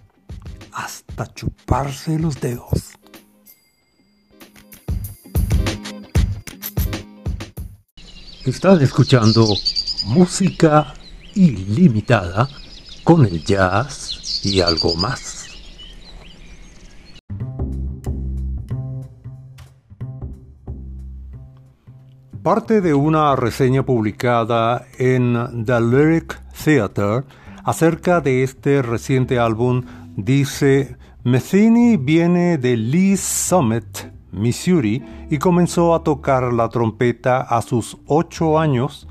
[0.78, 2.92] Hasta chuparse los dedos.
[8.44, 9.44] Estás escuchando
[10.06, 10.94] música
[11.34, 12.48] ilimitada
[13.02, 15.48] con el jazz y algo más.
[22.44, 27.24] Parte de una reseña publicada en The Lyric Theater
[27.64, 29.82] acerca de este reciente álbum
[30.18, 37.96] dice, Metheny viene de Lee Summit, Missouri, y comenzó a tocar la trompeta a sus
[38.06, 39.06] ocho años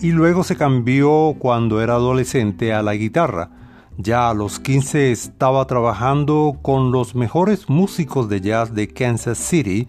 [0.00, 3.50] y luego se cambió cuando era adolescente a la guitarra.
[3.98, 9.88] Ya a los 15 estaba trabajando con los mejores músicos de jazz de Kansas City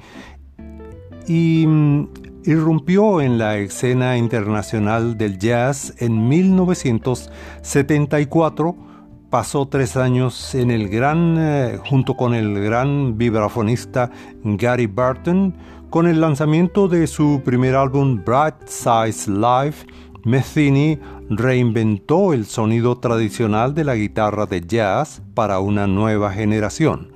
[1.28, 2.08] y mm,
[2.46, 8.87] irrumpió en la escena internacional del jazz en 1974.
[9.30, 14.10] Pasó tres años en el gran, eh, junto con el gran vibrafonista
[14.46, 15.54] Gary Barton,
[15.90, 19.76] con el lanzamiento de su primer álbum Bright Size Live.
[20.24, 20.98] Metheny
[21.30, 27.12] reinventó el sonido tradicional de la guitarra de jazz para una nueva generación.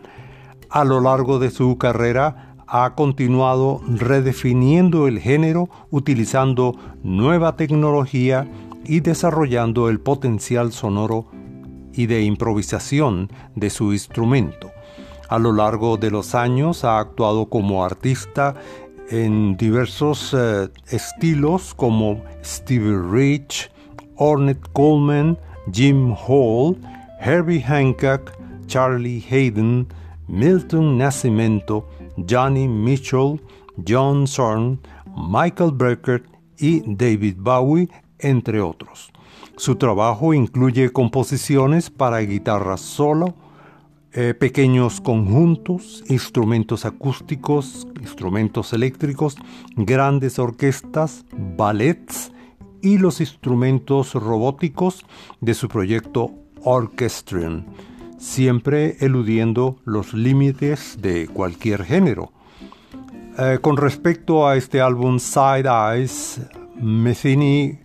[0.69, 8.49] A lo largo de su carrera, ha continuado redefiniendo el género utilizando nueva tecnología
[8.83, 11.27] y desarrollando el potencial sonoro
[12.01, 14.71] y de improvisación de su instrumento.
[15.29, 18.55] A lo largo de los años ha actuado como artista
[19.09, 23.69] en diversos eh, estilos como Stevie Rich,
[24.15, 25.37] Ornette Coleman,
[25.71, 26.75] Jim Hall,
[27.19, 28.31] Herbie Hancock,
[28.65, 29.87] Charlie Hayden,
[30.27, 31.87] Milton Nascimento,
[32.27, 33.39] Johnny Mitchell,
[33.87, 34.79] John Zorn,
[35.15, 36.23] Michael Brecker
[36.57, 39.10] y David Bowie, entre otros.
[39.61, 43.35] Su trabajo incluye composiciones para guitarra solo,
[44.11, 49.37] eh, pequeños conjuntos, instrumentos acústicos, instrumentos eléctricos,
[49.75, 51.25] grandes orquestas,
[51.55, 52.31] ballets
[52.81, 55.05] y los instrumentos robóticos
[55.41, 56.31] de su proyecto
[56.63, 57.67] Orchestrion
[58.17, 62.31] siempre eludiendo los límites de cualquier género.
[63.37, 66.41] Eh, con respecto a este álbum Side Eyes,
[66.81, 67.77] Metheny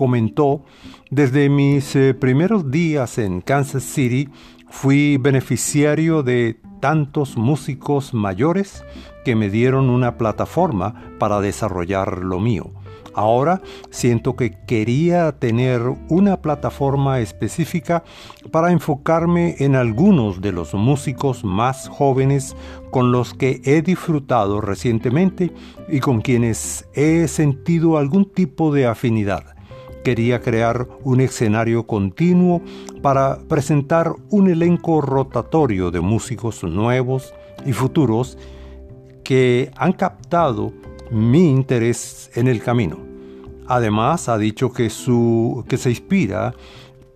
[0.00, 0.64] comentó,
[1.10, 4.28] desde mis eh, primeros días en Kansas City
[4.68, 8.84] fui beneficiario de tantos músicos mayores
[9.24, 12.70] que me dieron una plataforma para desarrollar lo mío.
[13.12, 13.60] Ahora
[13.90, 18.04] siento que quería tener una plataforma específica
[18.52, 22.54] para enfocarme en algunos de los músicos más jóvenes
[22.92, 25.52] con los que he disfrutado recientemente
[25.88, 29.59] y con quienes he sentido algún tipo de afinidad.
[30.04, 32.62] Quería crear un escenario continuo
[33.02, 37.34] para presentar un elenco rotatorio de músicos nuevos
[37.66, 38.38] y futuros
[39.22, 40.72] que han captado
[41.10, 42.98] mi interés en el camino.
[43.66, 46.54] Además, ha dicho que, su, que se inspira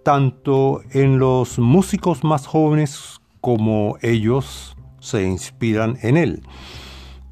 [0.02, 6.42] tanto en los músicos más jóvenes como ellos se inspiran en él.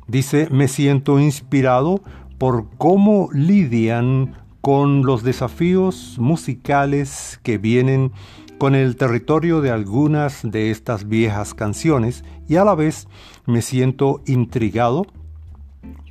[0.08, 2.00] Dice, me siento inspirado
[2.38, 8.12] por cómo lidian con los desafíos musicales que vienen
[8.58, 13.08] con el territorio de algunas de estas viejas canciones y a la vez
[13.44, 15.04] me siento intrigado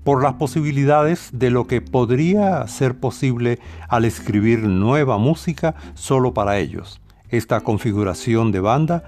[0.04, 6.60] por las posibilidades de lo que podría ser posible al escribir nueva música solo para
[6.60, 7.00] ellos.
[7.30, 9.04] Esta configuración de banda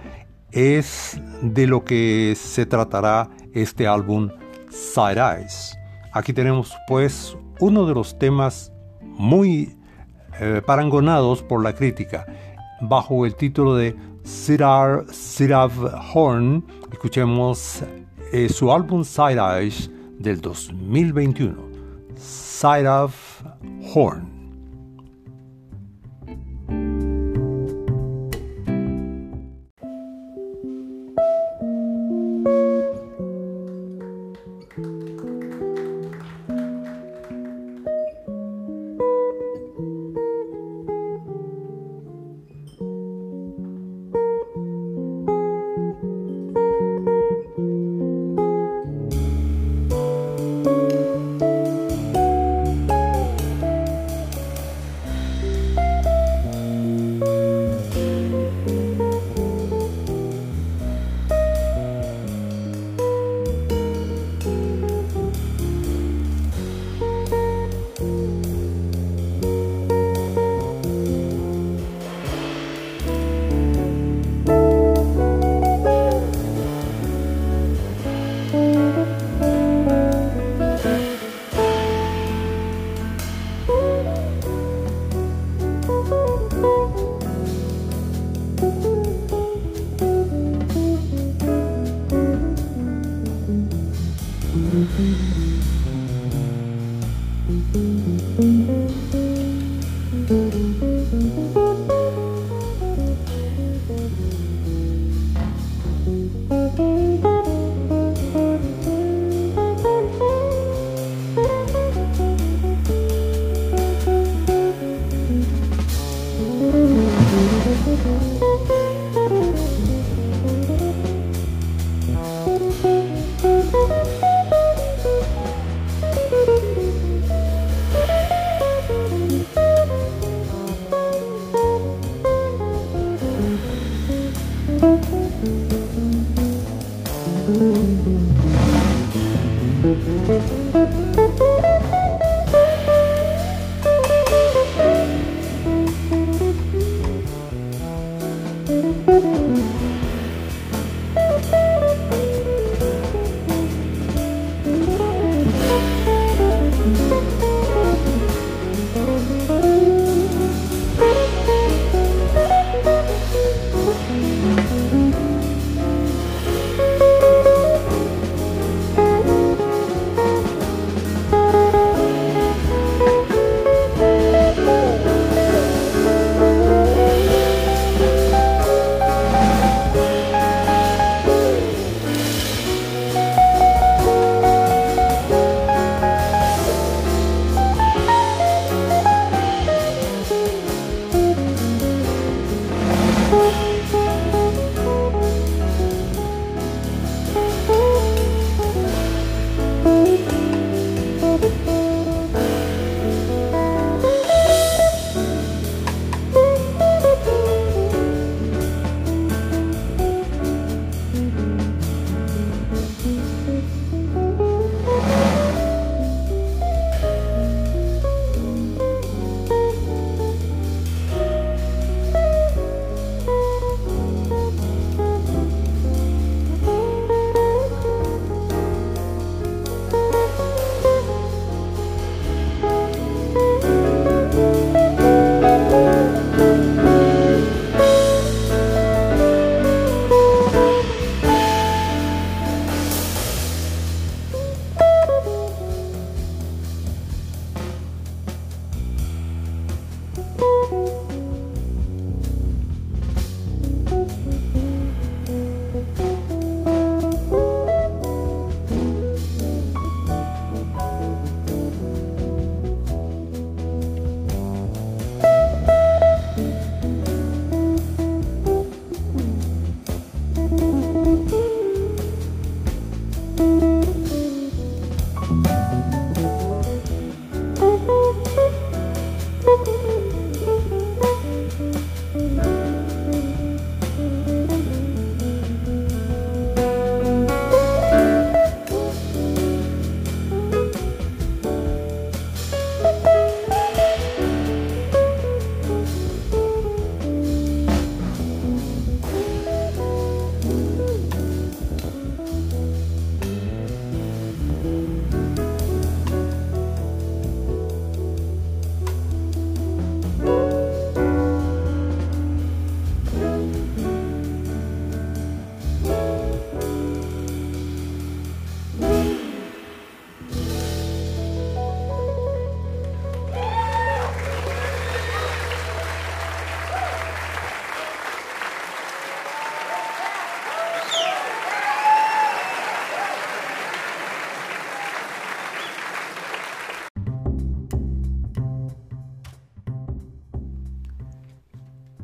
[0.53, 4.29] es de lo que se tratará este álbum
[4.69, 5.77] Side Eyes.
[6.13, 8.72] Aquí tenemos pues uno de los temas
[9.17, 9.75] muy
[10.39, 12.25] eh, parangonados por la crítica
[12.81, 15.71] bajo el título de Sirar Sirav
[16.13, 16.65] Horn.
[16.91, 17.83] Escuchemos
[18.31, 21.55] es su álbum Side Eyes del 2021,
[22.15, 23.43] Side of
[23.93, 24.32] Horn.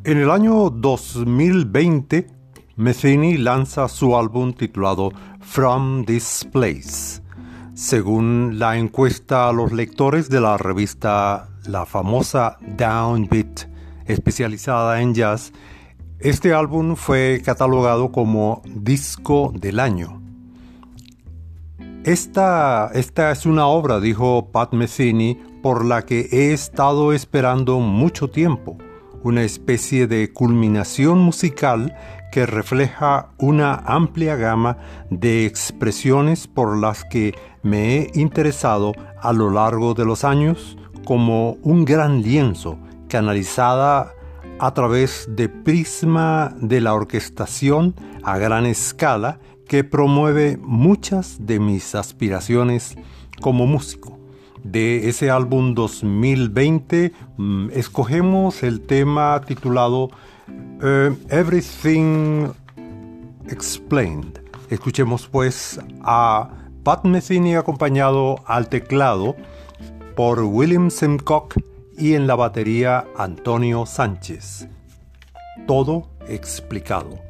[0.10, 2.26] En el año 2020,
[2.78, 7.22] Metheny lanza su álbum titulado From This Place.
[7.76, 13.70] Según la encuesta a los lectores de la revista la famosa Downbeat,
[14.08, 15.54] especializada en jazz,
[16.18, 20.24] este álbum fue catalogado como disco del año.
[22.04, 28.32] Esta, esta es una obra, dijo Pat Metheny, por la que he estado esperando mucho
[28.32, 28.80] tiempo,
[29.24, 31.96] una especie de culminación musical
[32.32, 34.78] que refleja una amplia gama
[35.10, 37.34] de expresiones por las que
[37.64, 42.78] me he interesado a lo largo de los años como un gran lienzo
[43.08, 44.14] canalizada
[44.60, 51.96] a través de prisma de la orquestación a gran escala que promueve muchas de mis
[51.96, 52.96] aspiraciones
[53.42, 54.19] como músico.
[54.64, 60.10] De ese álbum 2020 mm, escogemos el tema titulado
[60.82, 62.50] eh, Everything
[63.50, 64.40] Explained.
[64.70, 66.50] Escuchemos pues a
[66.84, 69.36] Pat Metheny acompañado al teclado
[70.16, 71.56] por William Simcock
[71.98, 74.68] y en la batería Antonio Sánchez.
[75.68, 77.29] Todo explicado.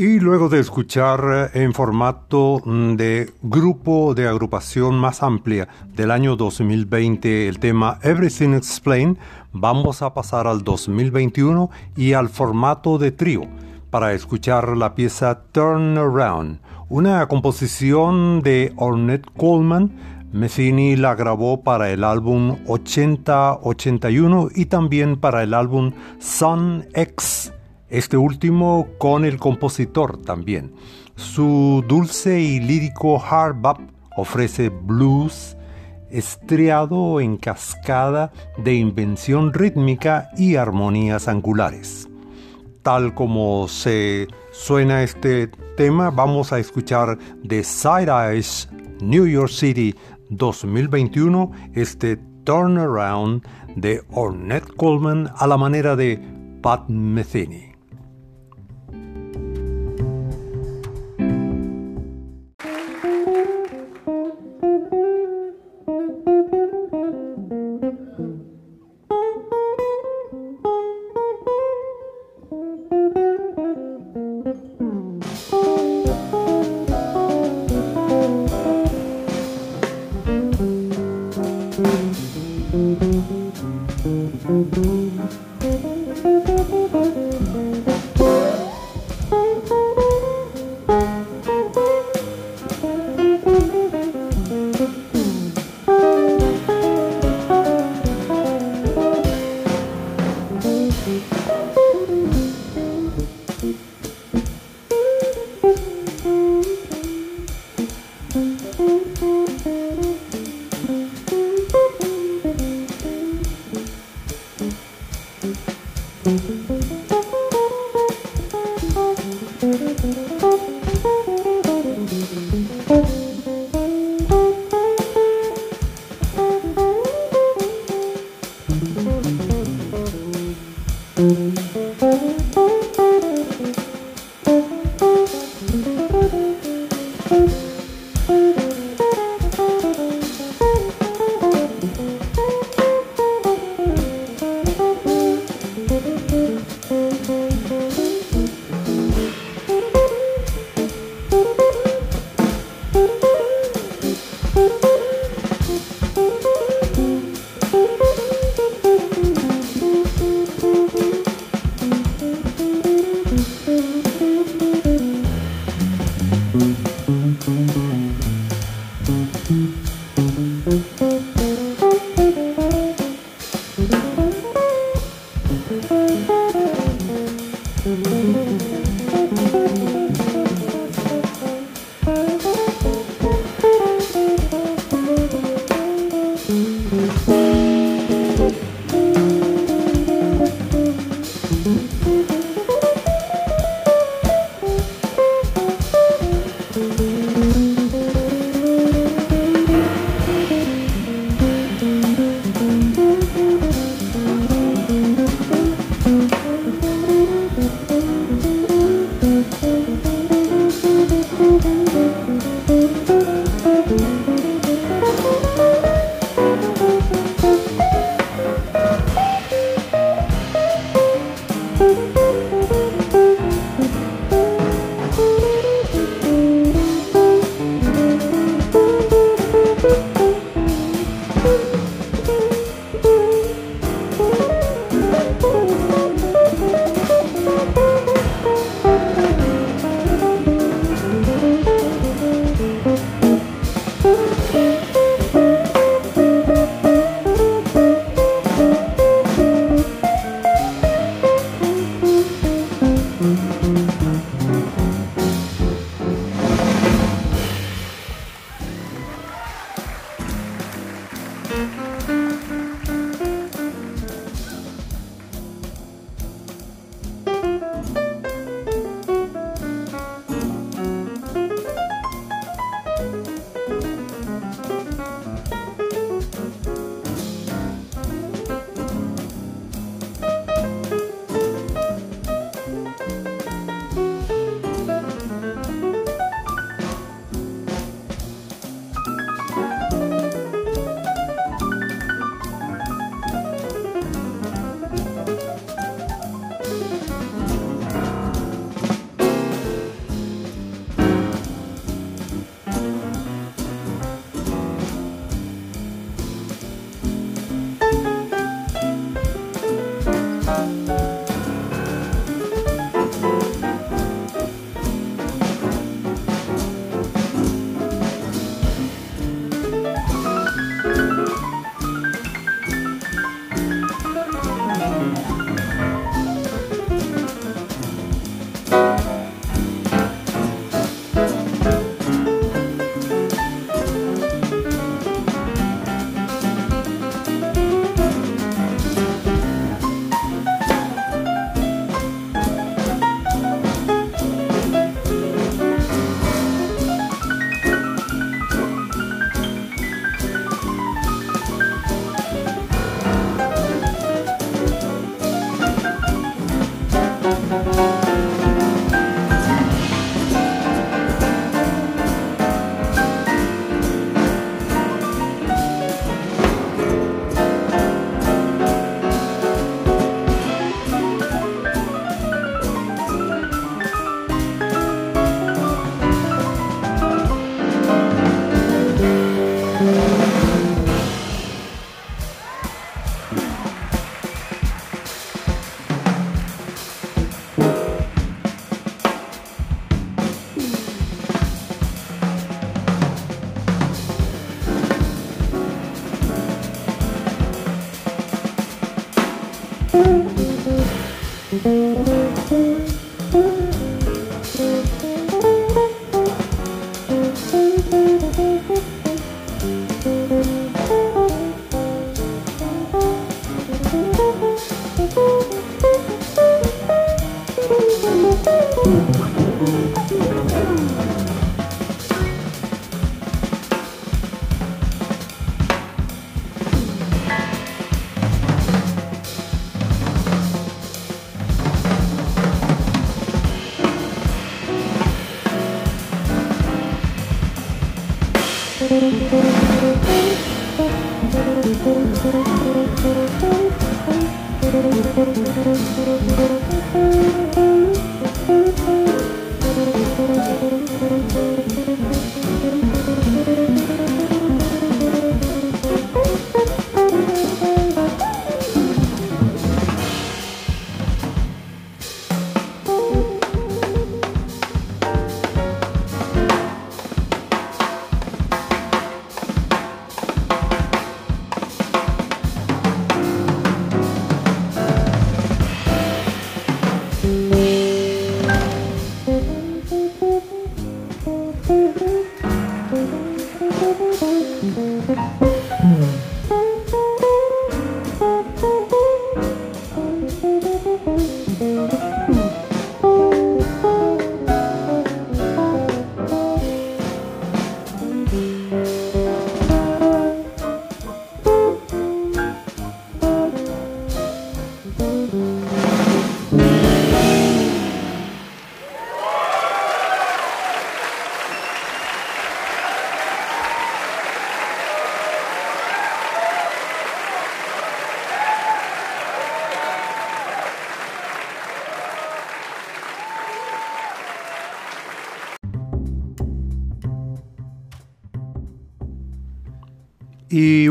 [0.00, 6.36] Y luego de escuchar en formato mm, de grupo de agrupación más amplia del año
[6.36, 9.18] 2020 el tema Everything Explained,
[9.52, 11.68] vamos a pasar al 2021
[11.98, 13.42] y al formato de trío
[13.90, 19.92] para escuchar la pieza Turn Around, una composición de Ornette Coleman.
[20.32, 27.52] Metheny la grabó para el álbum 8081 y también para el álbum Sun X
[27.90, 30.72] este último con el compositor también.
[31.16, 33.78] Su dulce y lírico hard bop
[34.16, 35.56] ofrece blues
[36.10, 42.08] estriado en cascada de invención rítmica y armonías angulares.
[42.82, 48.68] Tal como se suena este tema, vamos a escuchar de Side Eyes
[49.00, 49.94] New York City
[50.30, 53.42] 2021 este Turnaround
[53.76, 56.20] de Ornette Coleman a la manera de
[56.62, 57.69] Pat Metheny.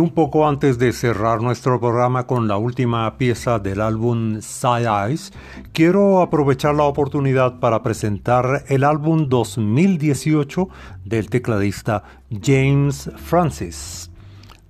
[0.09, 5.31] Un poco antes de cerrar nuestro programa con la última pieza del álbum Side Eyes,
[5.71, 10.67] quiero aprovechar la oportunidad para presentar el álbum 2018
[11.05, 14.09] del tecladista James Francis.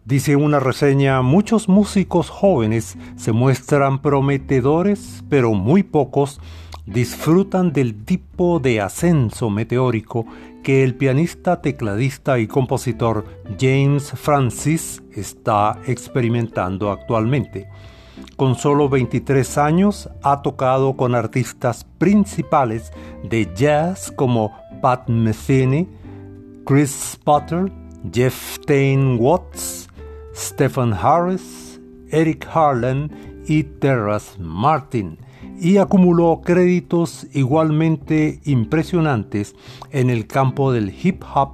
[0.03, 6.41] Dice una reseña, muchos músicos jóvenes se muestran prometedores, pero muy pocos
[6.91, 10.25] disfrutan del tipo de ascenso meteórico
[10.63, 13.25] que el pianista, tecladista y compositor
[13.59, 17.69] James Francis está experimentando actualmente.
[18.35, 22.91] Con solo 23 años ha tocado con artistas principales
[23.23, 24.51] de jazz como
[24.81, 25.87] Pat Metheny,
[26.65, 27.71] Chris Potter,
[28.11, 29.89] Jeff Tain Watts,
[30.35, 31.79] Stephen Harris,
[32.09, 33.11] Eric Harlan
[33.45, 35.17] y Terrace Martin
[35.59, 39.55] y acumuló créditos igualmente impresionantes
[39.91, 41.51] en el campo del hip hop,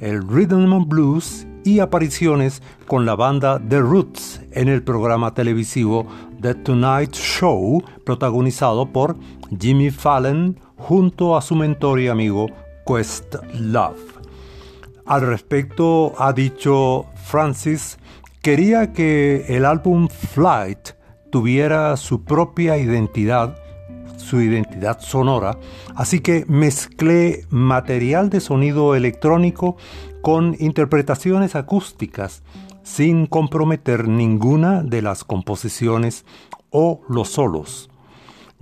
[0.00, 6.06] el rhythm and blues y apariciones con la banda The Roots en el programa televisivo
[6.40, 9.16] The Tonight Show protagonizado por
[9.58, 12.46] Jimmy Fallon junto a su mentor y amigo
[12.86, 14.18] Quest Love.
[15.04, 17.98] Al respecto ha dicho Francis,
[18.40, 20.97] quería que el álbum Flight
[21.30, 23.56] tuviera su propia identidad,
[24.16, 25.58] su identidad sonora,
[25.94, 29.76] así que mezclé material de sonido electrónico
[30.22, 32.42] con interpretaciones acústicas
[32.82, 36.24] sin comprometer ninguna de las composiciones
[36.70, 37.90] o los solos.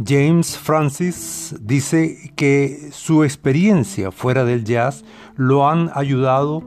[0.05, 5.05] James Francis dice que su experiencia fuera del jazz
[5.37, 6.63] lo han ayudado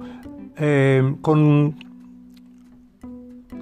[0.58, 1.89] eh, con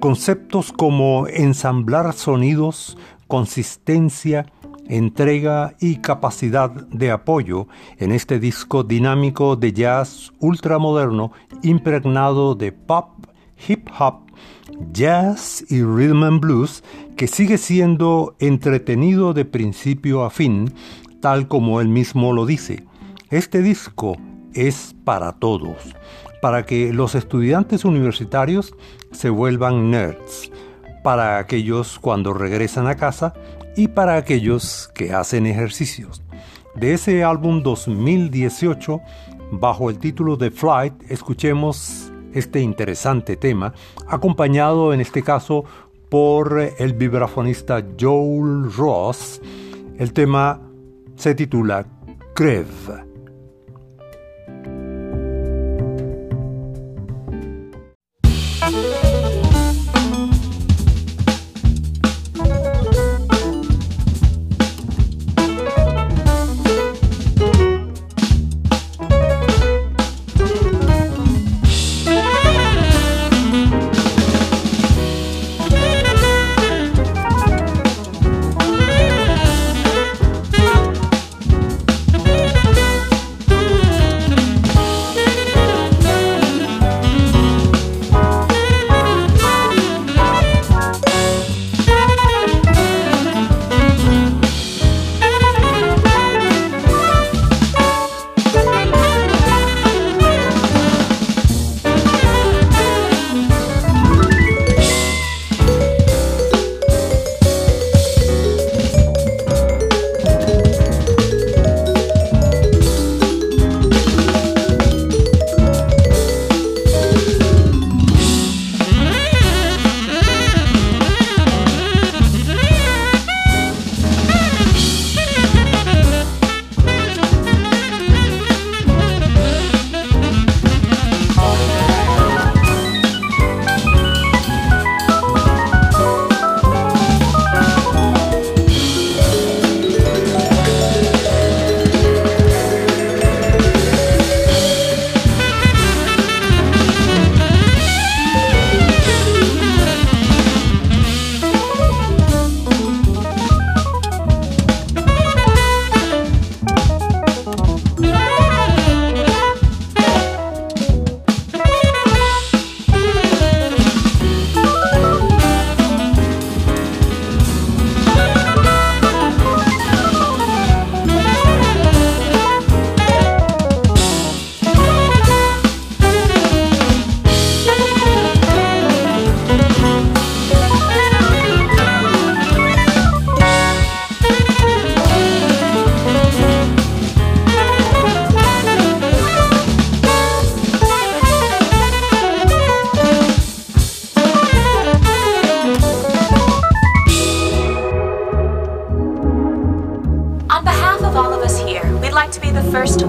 [0.00, 2.96] Conceptos como ensamblar sonidos,
[3.26, 4.46] consistencia,
[4.86, 7.66] entrega y capacidad de apoyo
[7.98, 13.26] en este disco dinámico de jazz ultramoderno impregnado de pop,
[13.66, 14.20] hip hop,
[14.92, 16.84] jazz y rhythm and blues
[17.16, 20.72] que sigue siendo entretenido de principio a fin,
[21.20, 22.86] tal como él mismo lo dice.
[23.30, 24.16] Este disco
[24.54, 25.96] es para todos
[26.40, 28.74] para que los estudiantes universitarios
[29.12, 30.50] se vuelvan nerds,
[31.02, 33.34] para aquellos cuando regresan a casa
[33.76, 36.22] y para aquellos que hacen ejercicios.
[36.74, 39.00] De ese álbum 2018,
[39.52, 43.72] bajo el título de Flight, escuchemos este interesante tema,
[44.06, 45.64] acompañado en este caso
[46.08, 49.40] por el vibrafonista Joel Ross.
[49.98, 50.60] El tema
[51.16, 51.86] se titula
[52.34, 53.07] Creve.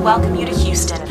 [0.09, 1.08] welcome you to Houston.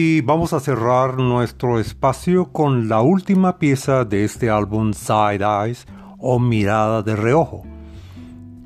[0.00, 5.88] Y vamos a cerrar nuestro espacio con la última pieza de este álbum Side Eyes
[6.18, 7.64] o Mirada de Reojo.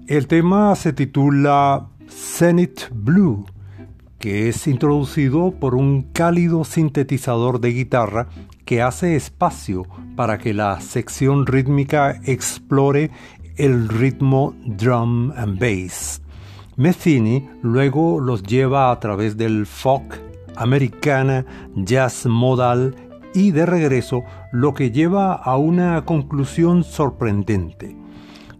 [0.06, 3.46] El tema se titula Zenith Blue,
[4.18, 8.28] que es introducido por un cálido sintetizador de guitarra
[8.66, 13.10] que hace espacio para que la sección rítmica explore
[13.56, 16.20] el ritmo drum and bass.
[16.76, 22.95] Metheny luego los lleva a través del folk, americana, jazz modal
[23.35, 27.97] y de regreso, lo que lleva a una conclusión sorprendente.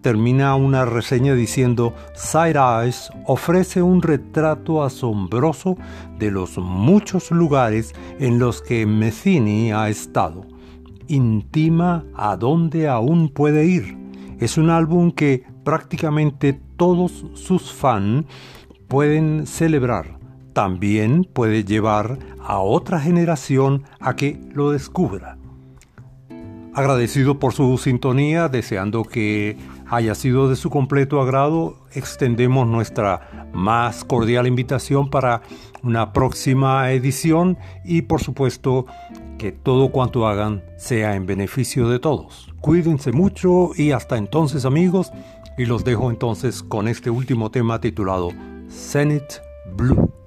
[0.01, 5.77] Termina una reseña diciendo Side Eyes ofrece un retrato asombroso
[6.19, 10.44] de los muchos lugares en los que Metheny ha estado.
[11.06, 13.97] Intima a dónde aún puede ir.
[14.40, 18.24] Es un álbum que prácticamente todos sus fans
[18.89, 20.21] pueden celebrar
[20.52, 25.38] también puede llevar a otra generación a que lo descubra.
[26.74, 29.58] Agradecido por su sintonía, deseando que
[29.90, 35.42] haya sido de su completo agrado, extendemos nuestra más cordial invitación para
[35.82, 38.86] una próxima edición y por supuesto
[39.36, 42.54] que todo cuanto hagan sea en beneficio de todos.
[42.60, 45.12] Cuídense mucho y hasta entonces amigos
[45.58, 48.30] y los dejo entonces con este último tema titulado
[48.68, 49.42] Senate
[49.76, 50.21] Blue.